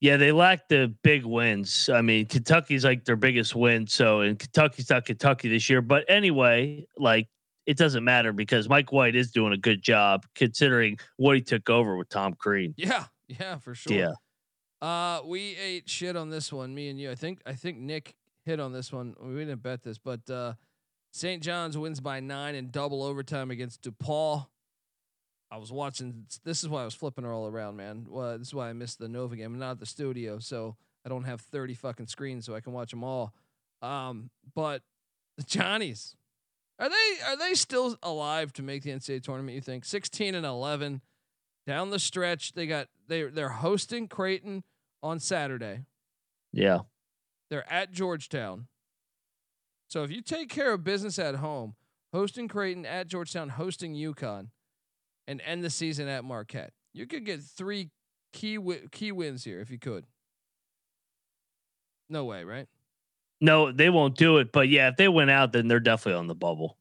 [0.00, 1.88] Yeah, they lack the big wins.
[1.88, 3.86] I mean, Kentucky's like their biggest win.
[3.86, 5.80] So, and Kentucky's not Kentucky this year.
[5.80, 7.28] But anyway, like
[7.66, 11.68] it doesn't matter because Mike White is doing a good job considering what he took
[11.68, 12.74] over with Tom Crean.
[12.76, 13.92] Yeah, yeah, for sure.
[13.92, 14.12] Yeah.
[14.80, 17.10] Uh, we ate shit on this one, me and you.
[17.10, 19.14] I think I think Nick hit on this one.
[19.20, 20.54] We didn't bet this, but uh,
[21.12, 21.42] St.
[21.42, 24.46] John's wins by nine in double overtime against DePaul.
[25.50, 26.26] I was watching.
[26.44, 28.06] This is why I was flipping her all around, man.
[28.08, 29.54] Well, this is why I missed the Nova game.
[29.54, 32.72] I'm not at the studio, so I don't have 30 fucking screens, so I can
[32.72, 33.32] watch them all.
[33.80, 34.82] Um, but
[35.36, 36.16] the Johnnies,
[36.78, 39.54] are they are they still alive to make the NCAA tournament?
[39.54, 41.00] You think 16 and 11
[41.66, 42.52] down the stretch?
[42.52, 44.62] They got they they're hosting Creighton
[45.02, 45.84] on Saturday.
[46.52, 46.80] Yeah.
[47.50, 48.66] They're at Georgetown.
[49.88, 51.76] So if you take care of business at home,
[52.12, 54.48] hosting Creighton at Georgetown, hosting UConn,
[55.28, 57.90] and end the season at Marquette, you could get three
[58.32, 60.04] key wi- key wins here if you could.
[62.08, 62.68] No way, right?
[63.40, 64.52] No, they won't do it.
[64.52, 66.78] But yeah, if they went out, then they're definitely on the bubble.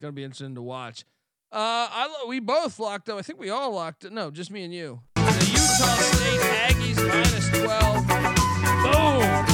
[0.00, 1.04] Gonna be interesting to watch.
[1.52, 3.18] Uh, I we both locked up.
[3.18, 4.12] I think we all locked it.
[4.12, 5.00] No, just me and you.
[5.16, 8.06] The Utah State Aggies minus twelve.
[8.82, 9.46] Boom.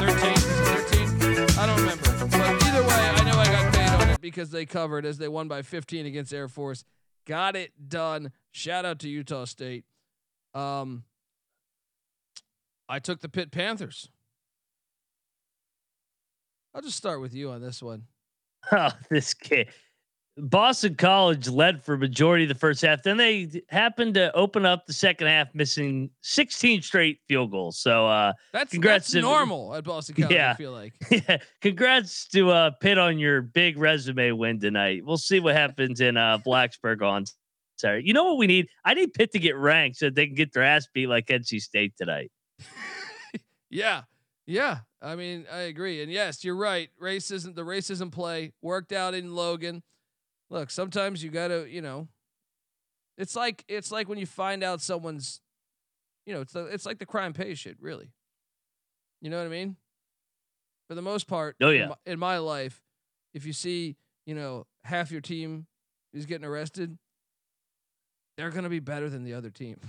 [0.00, 0.36] Thirteen.
[0.36, 1.58] Thirteen.
[1.58, 2.26] I don't remember.
[2.30, 5.28] But either way, I know I got paid on it because they covered as they
[5.28, 6.84] won by 15 against Air Force.
[7.26, 8.32] Got it done.
[8.52, 9.84] Shout out to Utah State.
[10.54, 11.04] Um,
[12.88, 14.10] I took the Pitt Panthers.
[16.76, 18.02] I'll just start with you on this one.
[18.72, 19.68] Oh, this kid.
[20.36, 23.02] Boston College led for majority of the first half.
[23.04, 27.78] Then they happened to open up the second half, missing 16 straight field goals.
[27.78, 30.32] So, uh, That's Congrats that's to- normal at Boston College.
[30.32, 30.54] I Yeah.
[30.54, 30.92] feel like.
[31.10, 35.02] yeah, congrats to uh, Pitt on your big resume win tonight.
[35.06, 37.24] We'll see what happens in uh, Blacksburg on
[37.78, 38.06] Saturday.
[38.06, 38.66] You know what we need?
[38.84, 41.60] I need Pitt to get ranked so they can get their ass beat like NC
[41.62, 42.30] State tonight.
[43.70, 44.02] Yeah.
[44.46, 44.78] Yeah.
[45.02, 46.02] I mean, I agree.
[46.02, 46.88] And yes, you're right.
[47.02, 49.82] Racism, the racism play worked out in Logan.
[50.50, 52.08] Look, sometimes you got to, you know,
[53.18, 55.40] it's like it's like when you find out someone's
[56.26, 58.12] you know, it's the, it's like the crime pays shit, really.
[59.20, 59.76] You know what I mean?
[60.88, 61.86] For the most part, Oh, in yeah.
[61.88, 62.82] my- in my life,
[63.34, 65.66] if you see, you know, half your team
[66.12, 66.96] is getting arrested,
[68.36, 69.80] they're going to be better than the other team.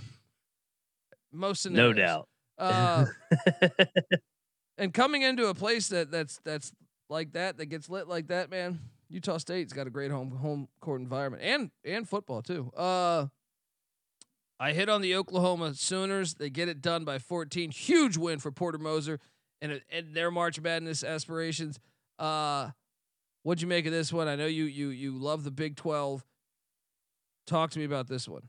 [1.32, 2.28] Most No doubt.
[2.56, 3.04] Uh,
[4.78, 6.72] and coming into a place that that's that's
[7.10, 8.78] like that that gets lit like that, man.
[9.10, 12.70] Utah State's got a great home home court environment and and football too.
[12.76, 13.26] Uh,
[14.60, 16.34] I hit on the Oklahoma Sooners.
[16.34, 17.70] They get it done by 14.
[17.70, 19.18] Huge win for Porter Moser
[19.60, 21.78] and and their March Madness aspirations.
[22.18, 22.70] Uh,
[23.42, 24.28] what'd you make of this one?
[24.28, 26.24] I know you you you love the Big 12.
[27.46, 28.42] Talk to me about this one.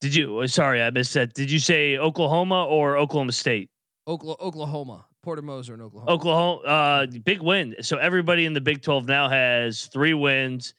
[0.00, 0.44] Did you?
[0.48, 1.32] Sorry, I missed that.
[1.32, 3.70] Did you say Oklahoma or Oklahoma State?
[4.08, 6.10] Okla- Oklahoma, Porter Moser in Oklahoma.
[6.10, 7.76] Oklahoma, uh, big win.
[7.82, 10.74] So everybody in the Big 12 now has three wins.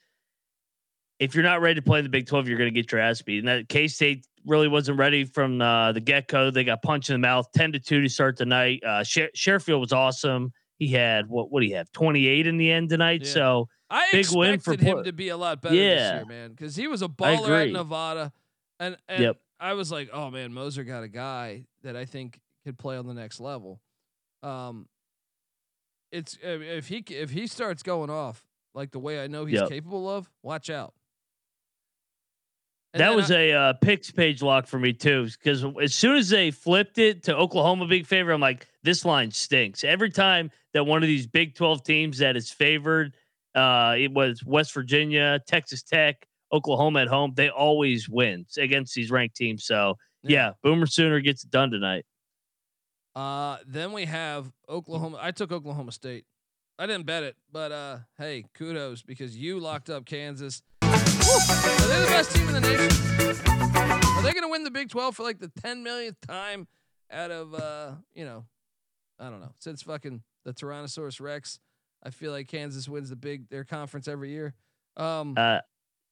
[1.18, 3.00] If you're not ready to play in the Big 12, you're going to get your
[3.00, 3.38] ass beat.
[3.38, 6.50] And that K State really wasn't ready from uh, the get go.
[6.50, 8.82] They got punched in the mouth, 10 to 2 to start the night.
[8.84, 10.52] Uh, Sher- Sherfield was awesome.
[10.76, 11.50] He had what?
[11.52, 11.90] What do you have?
[11.92, 13.22] 28 in the end tonight.
[13.24, 13.30] Yeah.
[13.32, 16.16] So I Big win for him Port- to be a lot better this Yeah.
[16.16, 17.72] year, man, because he was a baller at.
[17.72, 18.32] Nevada,
[18.80, 19.36] and, and Yep.
[19.60, 23.06] I was like, oh man, Moser got a guy that I think could play on
[23.06, 23.80] the next level.
[24.42, 24.88] Um,
[26.10, 29.68] it's if he if he starts going off like the way I know he's Yep.
[29.68, 30.94] capable of, watch out.
[32.92, 36.16] And that was I- a uh, picks page lock for me too, because as soon
[36.16, 39.82] as they flipped it to Oklahoma big favor, I'm like, this line stinks.
[39.82, 43.14] Every time that one of these Big 12 teams that is favored,
[43.54, 49.10] uh, it was West Virginia, Texas Tech, Oklahoma at home, they always win against these
[49.10, 49.64] ranked teams.
[49.64, 52.04] So yeah, Boomer Sooner gets it done tonight.
[53.14, 55.18] Uh, then we have Oklahoma.
[55.20, 56.24] I took Oklahoma State.
[56.78, 60.62] I didn't bet it, but uh, hey, kudos because you locked up Kansas.
[60.82, 64.10] Are they the best team in the nation?
[64.16, 66.66] Are they gonna win the Big Twelve for like the ten millionth time
[67.12, 68.44] out of uh, you know,
[69.20, 71.60] I don't know, since fucking the Tyrannosaurus Rex?
[72.02, 74.54] I feel like Kansas wins the big their conference every year.
[74.96, 75.60] Um, Uh,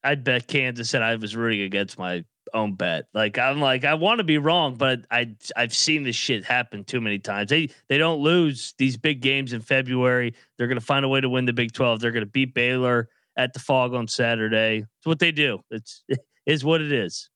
[0.05, 2.25] I'd bet Kansas, and I was rooting against my
[2.55, 3.07] own bet.
[3.15, 6.85] Like I'm like I want to be wrong, but I I've seen this shit happen
[6.85, 7.51] too many times.
[7.51, 10.35] They they don't lose these big games in February.
[10.57, 12.01] They're gonna find a way to win the Big Twelve.
[12.01, 14.79] They're gonna beat Baylor at the Phog on Saturday.
[14.79, 15.61] It's what they do.
[15.71, 17.29] It's it is what it is.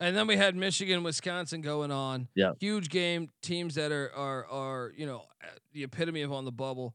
[0.00, 2.28] And then we had Michigan, Wisconsin going on.
[2.36, 2.52] Yeah.
[2.60, 3.30] Huge game.
[3.42, 5.24] Teams that are are are you know
[5.72, 6.94] the epitome of on the bubble.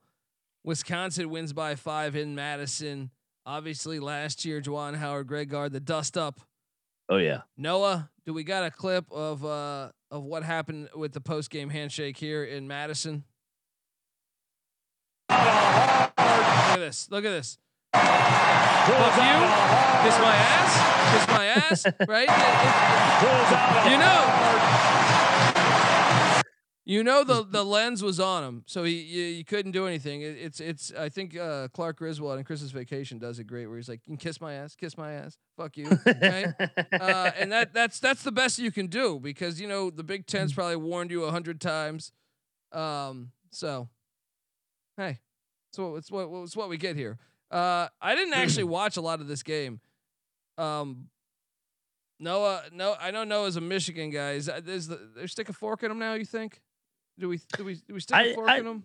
[0.64, 3.12] Wisconsin wins by five in Madison.
[3.46, 6.40] Obviously, last year, Juwan Howard, Greg Gard, the dust up.
[7.10, 7.42] Oh yeah.
[7.58, 11.70] Noah, do we got a clip of uh of what happened with the post game
[11.70, 13.24] handshake here in Madison?
[15.30, 17.08] Look at this.
[17.12, 17.58] Look at this.
[17.94, 18.04] Fuck
[19.18, 19.40] you.
[20.04, 20.74] Kiss my ass.
[21.14, 21.86] Kiss my ass.
[22.08, 22.30] Right?
[22.30, 24.83] It- it- you know.
[26.86, 30.22] You know the the lens was on him, so he you, you couldn't do anything.
[30.22, 33.78] It, it's it's I think uh, Clark Griswold in Christmas Vacation does it great, where
[33.78, 36.48] he's like, "You can kiss my ass, kiss my ass, fuck you," right?
[37.00, 40.28] uh, and that that's that's the best you can do because you know the Big
[40.28, 42.12] Ten's probably warned you a hundred times.
[42.74, 43.88] Um, so,
[44.98, 45.20] hey,
[45.72, 47.18] so it's what it's what we get here.
[47.50, 49.80] Uh, I didn't actually watch a lot of this game.
[50.58, 51.08] Um,
[52.20, 54.32] Noah, no, I know Noah's a Michigan guy.
[54.32, 56.14] Is, is the, they stick a fork in him now?
[56.16, 56.62] You think?
[57.20, 58.84] Do we do we do we stick a fork I- in him?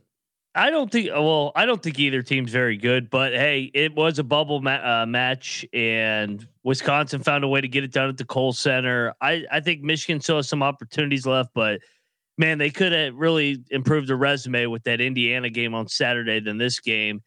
[0.55, 1.11] I don't think.
[1.11, 3.11] Well, I don't think either team's very good.
[3.11, 7.69] But hey, it was a bubble ma- uh, match, and Wisconsin found a way to
[7.69, 9.15] get it done at the Kohl Center.
[9.21, 11.81] I I think Michigan still has some opportunities left, but
[12.39, 16.59] man, they could have really improved their resume with that Indiana game on Saturday than
[16.59, 17.23] this game.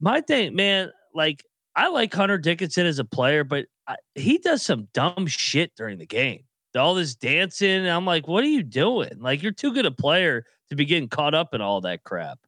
[0.00, 1.42] My thing, man, like
[1.74, 5.98] I like Hunter Dickinson as a player, but I, he does some dumb shit during
[5.98, 6.44] the game.
[6.76, 9.18] All this dancing, I'm like, what are you doing?
[9.18, 12.38] Like, you're too good a player to be getting caught up in all that crap.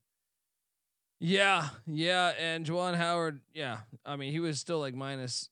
[1.21, 3.79] Yeah, yeah, and Juwan Howard, yeah.
[4.05, 5.49] I mean, he was still like minus.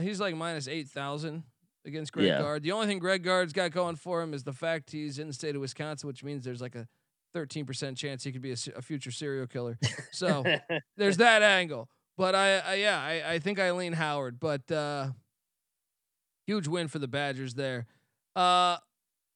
[0.00, 1.42] He's like minus eight thousand
[1.84, 2.38] against Greg Yeah.
[2.40, 2.62] Gard.
[2.62, 5.32] The only thing Greg Gard's got going for him is the fact he's in the
[5.32, 6.86] state of Wisconsin, which means there's like a
[7.34, 9.78] thirteen percent chance he could be a, a future serial killer.
[10.12, 10.44] So
[10.96, 11.88] there's that angle.
[12.16, 14.38] But I, I yeah, I, I think I lean Howard.
[14.38, 15.08] But uh,
[16.46, 17.86] huge win for the Badgers there.
[18.36, 18.76] Uh,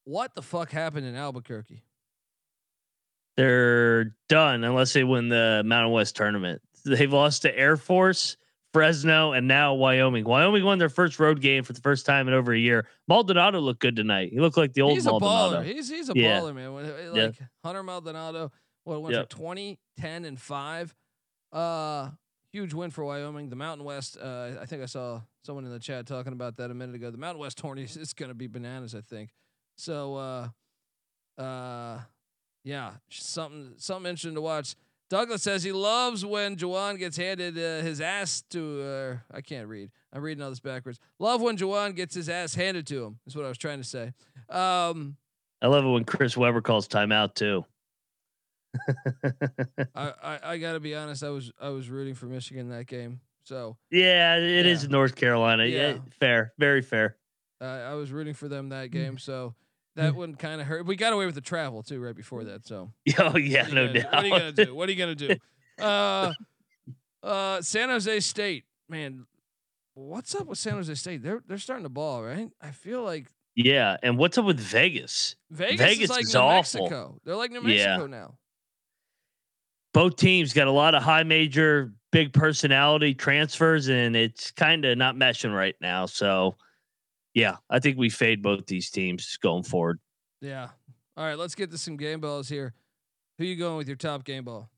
[0.05, 1.82] what the fuck happened in Albuquerque?
[3.36, 6.61] They're done unless they win the Mountain West tournament.
[6.84, 8.36] They've lost to Air Force,
[8.74, 10.24] Fresno, and now Wyoming.
[10.24, 12.86] Wyoming won their first road game for the first time in over a year.
[13.09, 14.30] Maldonado looked good tonight.
[14.32, 15.64] He looked like the old he's a baller.
[15.64, 16.40] He's he's a Yeah.
[16.40, 16.68] baller, man.
[16.74, 17.24] Uh, Yeah.
[17.26, 18.53] Like Hunter Maldonado,
[18.84, 19.30] what went Yep.
[19.30, 20.95] for 20, 10, and five.
[21.53, 22.11] Uh,
[22.53, 23.49] huge win for Wyoming.
[23.49, 24.18] The Mountain West.
[24.18, 27.11] Uh, I think I saw someone in the chat talking about that a minute ago.
[27.11, 28.95] The Mountain West tourney is going to be bananas.
[28.95, 29.30] I think.
[29.76, 32.01] So, uh, uh,
[32.64, 34.74] yeah, something something interesting to watch.
[35.11, 38.82] Douglas says he loves when Juwan gets handed uh, his ass to.
[38.82, 39.90] Uh, I can't read.
[40.12, 40.99] I'm reading all this backwards.
[41.18, 43.18] Love when Juwan gets his ass handed to him.
[43.26, 44.12] Is what I was trying to say.
[44.49, 45.16] Um,
[45.61, 47.64] I love it when Chris Webber calls timeout too.
[49.95, 51.22] I, I, I got to be honest.
[51.22, 53.20] I was I was rooting for Michigan in that game.
[53.45, 54.90] So yeah, it is Yeah.
[54.90, 55.64] North Carolina.
[55.66, 55.93] Yeah.
[55.93, 55.99] Yeah.
[56.20, 57.16] fair, very fair.
[57.61, 58.70] uh, I was rooting for them Mm.
[58.70, 59.18] that game.
[59.18, 59.55] So
[59.97, 60.86] that one kind of hurt.
[60.86, 62.66] We got away with the travel too right before that.
[62.66, 64.01] So Oh yeah, what are you no gonna do?
[64.01, 64.12] doubt.
[64.12, 64.74] What are you gonna do?
[64.74, 65.36] What are you gonna do?
[65.80, 66.32] Uh,
[67.22, 69.26] uh, San Jose State, man.
[69.95, 71.22] What's up with San Jose State?
[71.22, 72.51] They're they're starting to ball, right?
[72.61, 73.26] I feel like
[73.57, 75.34] yeah, and what's up with Vegas?
[75.51, 76.80] Vegas, Vegas is like is New awful.
[76.82, 77.18] Mexico.
[77.24, 77.86] They're like New Yeah.
[77.99, 78.34] Mexico now.
[79.95, 84.97] Both teams got a lot of high major, big personality transfers, and it's kind of
[84.99, 86.07] not meshing right now.
[86.07, 86.57] So,
[87.34, 89.99] yeah, I think we fade both these teams going forward.
[90.40, 90.68] Yeah.
[91.16, 92.74] All right, let's get to some game balls here.
[93.38, 94.70] Who you going with your top game ball?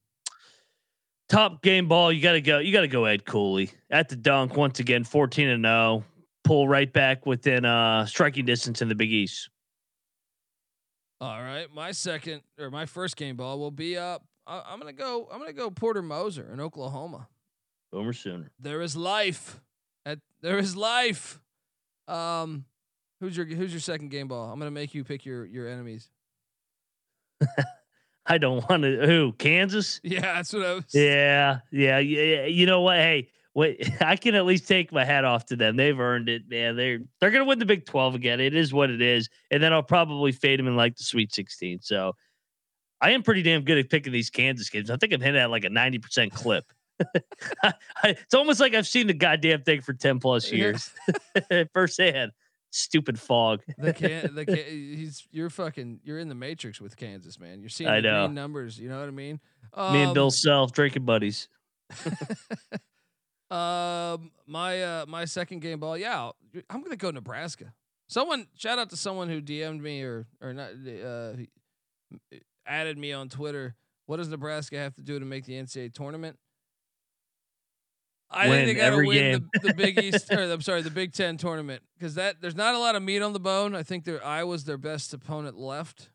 [1.29, 2.59] Top game ball, you got to go.
[2.59, 6.05] You got to go Ed Cooley at the dunk once again, fourteen and zero.
[6.45, 9.49] Pull right back within uh striking distance in the Big East.
[11.21, 14.93] All right, my second or my first game ball will be uh I- I'm gonna
[14.93, 17.29] go I'm gonna go Porter Moser in Oklahoma.
[17.93, 18.51] Boomer Sooner.
[18.59, 19.61] There is life.
[20.05, 21.41] At there is life.
[22.09, 22.65] Um,
[23.21, 24.51] who's your who's your second game ball?
[24.53, 26.11] I'm gonna make you pick your your enemies.
[28.27, 29.07] I don't want to.
[29.07, 29.33] Who?
[29.33, 30.01] Kansas?
[30.05, 30.85] Yeah, that's what I was.
[30.93, 32.23] Yeah, yeah, yeah.
[32.23, 32.47] yeah.
[32.47, 32.97] You know what?
[32.97, 33.91] Hey, wait.
[34.01, 35.77] I can at least take my hat off to them.
[35.77, 36.77] They've earned it, man.
[36.77, 38.41] They're they're gonna win the Big Twelve again.
[38.41, 41.35] It is what it is, and then I'll probably fade them in like the Sweet
[41.35, 41.81] Sixteen.
[41.83, 42.15] So
[43.05, 44.89] I am pretty damn good at picking these Kansas games.
[44.91, 46.65] I think I'm hitting at like a ninety percent clip.
[47.63, 47.75] I,
[48.05, 50.91] it's almost like I've seen the goddamn thing for ten plus years
[51.51, 51.65] Yeah.
[51.75, 52.33] firsthand.
[52.71, 53.61] Stupid Phog.
[53.79, 57.61] The can the can, he's you're fucking you're in the matrix with Kansas, man.
[57.61, 58.25] You're seeing I the know.
[58.27, 58.79] green numbers.
[58.81, 59.39] You know what I mean?
[59.77, 61.49] Me and Bill Um, Self drinking buddies.
[63.51, 65.99] um, my uh, my second game ball.
[65.99, 66.31] Yeah,
[66.71, 67.73] I'm gonna go Nebraska.
[68.09, 71.33] Someone shout out to someone who DM'd me or or not uh,
[72.67, 73.75] added me on Twitter.
[74.07, 76.39] What does Nebraska have to do to make the NCAA tournament?
[78.31, 80.33] I Win think they got to win the, the Big East.
[80.33, 83.23] Or, I'm sorry, the Big Ten tournament because that there's not a lot of meat
[83.23, 83.75] on the bone.
[83.75, 86.11] I think their Iowa's their best opponent left,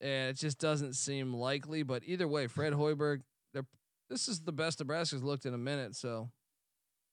[0.00, 1.82] and it just doesn't seem likely.
[1.82, 3.20] But either way, Fred Hoiberg,
[3.52, 3.66] they're
[4.08, 6.30] this is the best Nebraska's looked in a minute, so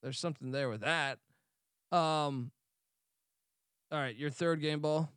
[0.02, 1.18] there's something there with that.
[1.92, 2.50] Um,
[3.92, 5.10] all right, your third game ball.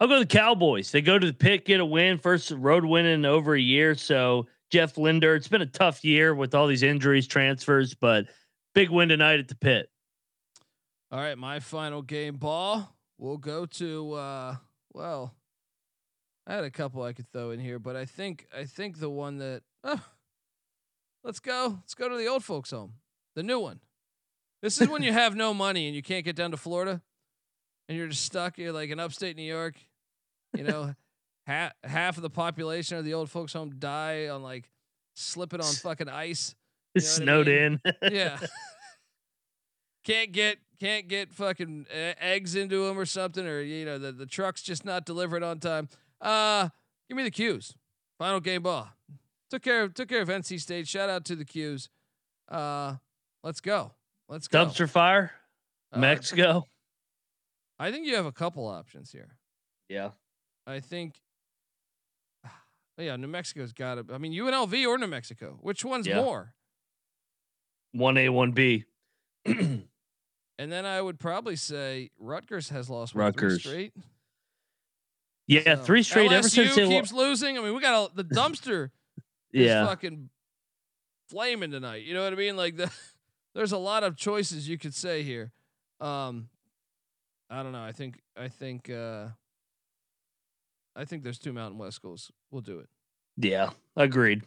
[0.00, 0.90] I'll go to the Cowboys.
[0.90, 3.94] They go to the pit, get a win, first road win in over a year.
[3.94, 8.26] So Jeff Linder, it's been a tough year with all these injuries, transfers, but
[8.74, 9.88] big win tonight at the pit.
[11.12, 12.96] All right, my final game ball.
[13.18, 14.56] We'll go to uh
[14.92, 15.34] well,
[16.46, 19.10] I had a couple I could throw in here, but I think I think the
[19.10, 20.02] one that oh,
[21.22, 21.78] let's go.
[21.80, 22.94] Let's go to the old folks home.
[23.36, 23.80] The new one.
[24.60, 27.00] This is when you have no money and you can't get down to Florida
[27.88, 28.58] and you're just stuck.
[28.58, 29.76] You're like in upstate New York.
[30.56, 30.94] You know,
[31.46, 34.70] half half of the population of the old folks home die on like
[35.14, 36.54] slipping on fucking ice.
[36.94, 37.80] It You know what I snowed mean?
[38.02, 38.12] in.
[38.14, 38.38] Yeah.
[40.04, 44.26] can't get can't get fucking eggs into them or something, or you know the the
[44.26, 45.88] truck's just not delivered on time.
[46.20, 46.68] Uh,
[47.08, 47.74] give me the Cuse.
[48.18, 48.88] Final game ball.
[49.50, 50.86] Took care of took care of NC State.
[50.88, 51.88] Shout out to the Cuse.
[52.48, 52.96] Uh,
[53.42, 53.92] let's go.
[54.28, 54.66] Let's go.
[54.66, 55.32] Dumpster fire,
[55.92, 56.66] Uh, Mexico.
[57.78, 59.36] I think you have a couple options here.
[59.88, 60.10] Yeah.
[60.66, 61.20] I think.
[62.96, 64.06] Yeah, New Mexico's got it.
[64.12, 65.58] I mean, UNLV or New Mexico.
[65.60, 66.22] Which one's Yeah.
[66.22, 66.54] more?
[67.92, 68.84] One A, one B.
[70.56, 73.92] And then I would probably say Rutgers has lost what, three straight.
[75.48, 77.58] Yeah, So, three straight ever LSU since they lo- keeps losing.
[77.58, 78.90] I mean, we got a, the dumpster
[79.52, 79.84] is Yeah.
[79.84, 80.30] fucking
[81.28, 82.04] flaming tonight.
[82.04, 82.56] You know what I mean?
[82.56, 82.88] Like the
[83.56, 85.50] there's a lot of choices you could say here.
[86.00, 86.48] Um
[87.50, 87.82] I don't know.
[87.82, 89.28] I think I think uh
[90.96, 92.30] I think there's two Mountain West schools.
[92.50, 92.88] We'll do it.
[93.36, 93.70] Yeah.
[93.96, 94.42] Agreed.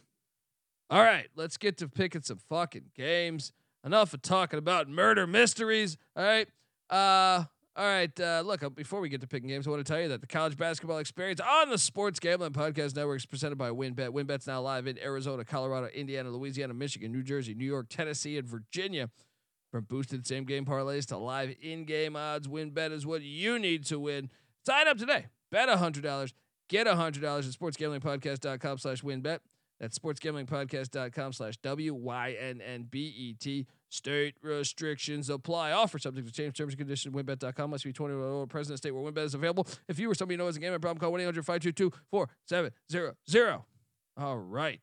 [0.90, 3.52] All right, let's get to picking some fucking games.
[3.84, 5.96] Enough of talking about murder mysteries.
[6.16, 6.48] All right.
[6.90, 7.44] Uh
[7.78, 8.20] all right.
[8.20, 10.20] Uh, look, uh, before we get to picking games, I want to tell you that
[10.20, 14.08] the college basketball experience on the Sports Gambling Podcast Network is presented by WynnBET.
[14.08, 18.48] WynnBET's now live in Arizona, Colorado, Indiana, Louisiana, Michigan, New Jersey, New York, Tennessee, and
[18.48, 19.10] Virginia.
[19.70, 23.84] From boosted same game parlays to live in game odds, WynnBET is what you need
[23.86, 24.30] to win.
[24.64, 25.26] Sign up today.
[25.50, 26.32] Bet $100.
[26.68, 29.40] Get $100 at sportsgamblingpodcast.com slash wynnbet.
[29.80, 33.66] That's sportsgamblingpodcast.com slash W-Y-N-N-B-E-T.
[33.90, 35.72] State restrictions apply.
[35.72, 37.14] Offer subject to change terms and conditions.
[37.14, 38.46] WynnBET.com must be 21 or older.
[38.46, 39.66] Present state where WynnBET is available.
[39.86, 43.62] If you or somebody you know has a gambling problem, call 1-800-522-4700.
[44.16, 44.80] All right.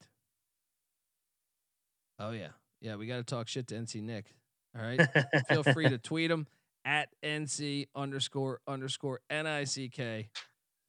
[2.17, 2.49] Oh, yeah.
[2.81, 4.33] Yeah, we got to talk shit to NC Nick.
[4.77, 5.01] All right.
[5.49, 6.47] Feel free to tweet them
[6.83, 10.29] at NC underscore underscore N-I-C-K.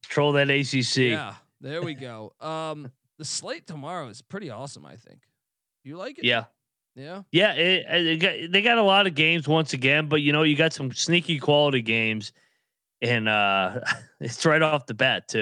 [0.05, 0.97] Troll that ACC.
[0.97, 2.33] Yeah, there we go.
[2.41, 4.87] Um, the slate tomorrow is pretty awesome.
[4.87, 5.23] I think.
[5.85, 6.25] You like it?
[6.25, 6.45] Yeah.
[6.95, 7.23] Yeah.
[7.31, 10.43] Yeah, it, it got, they got a lot of games once again, but you know
[10.43, 12.33] you got some sneaky quality games,
[13.03, 13.81] and uh
[14.21, 15.35] it's right off the bat too.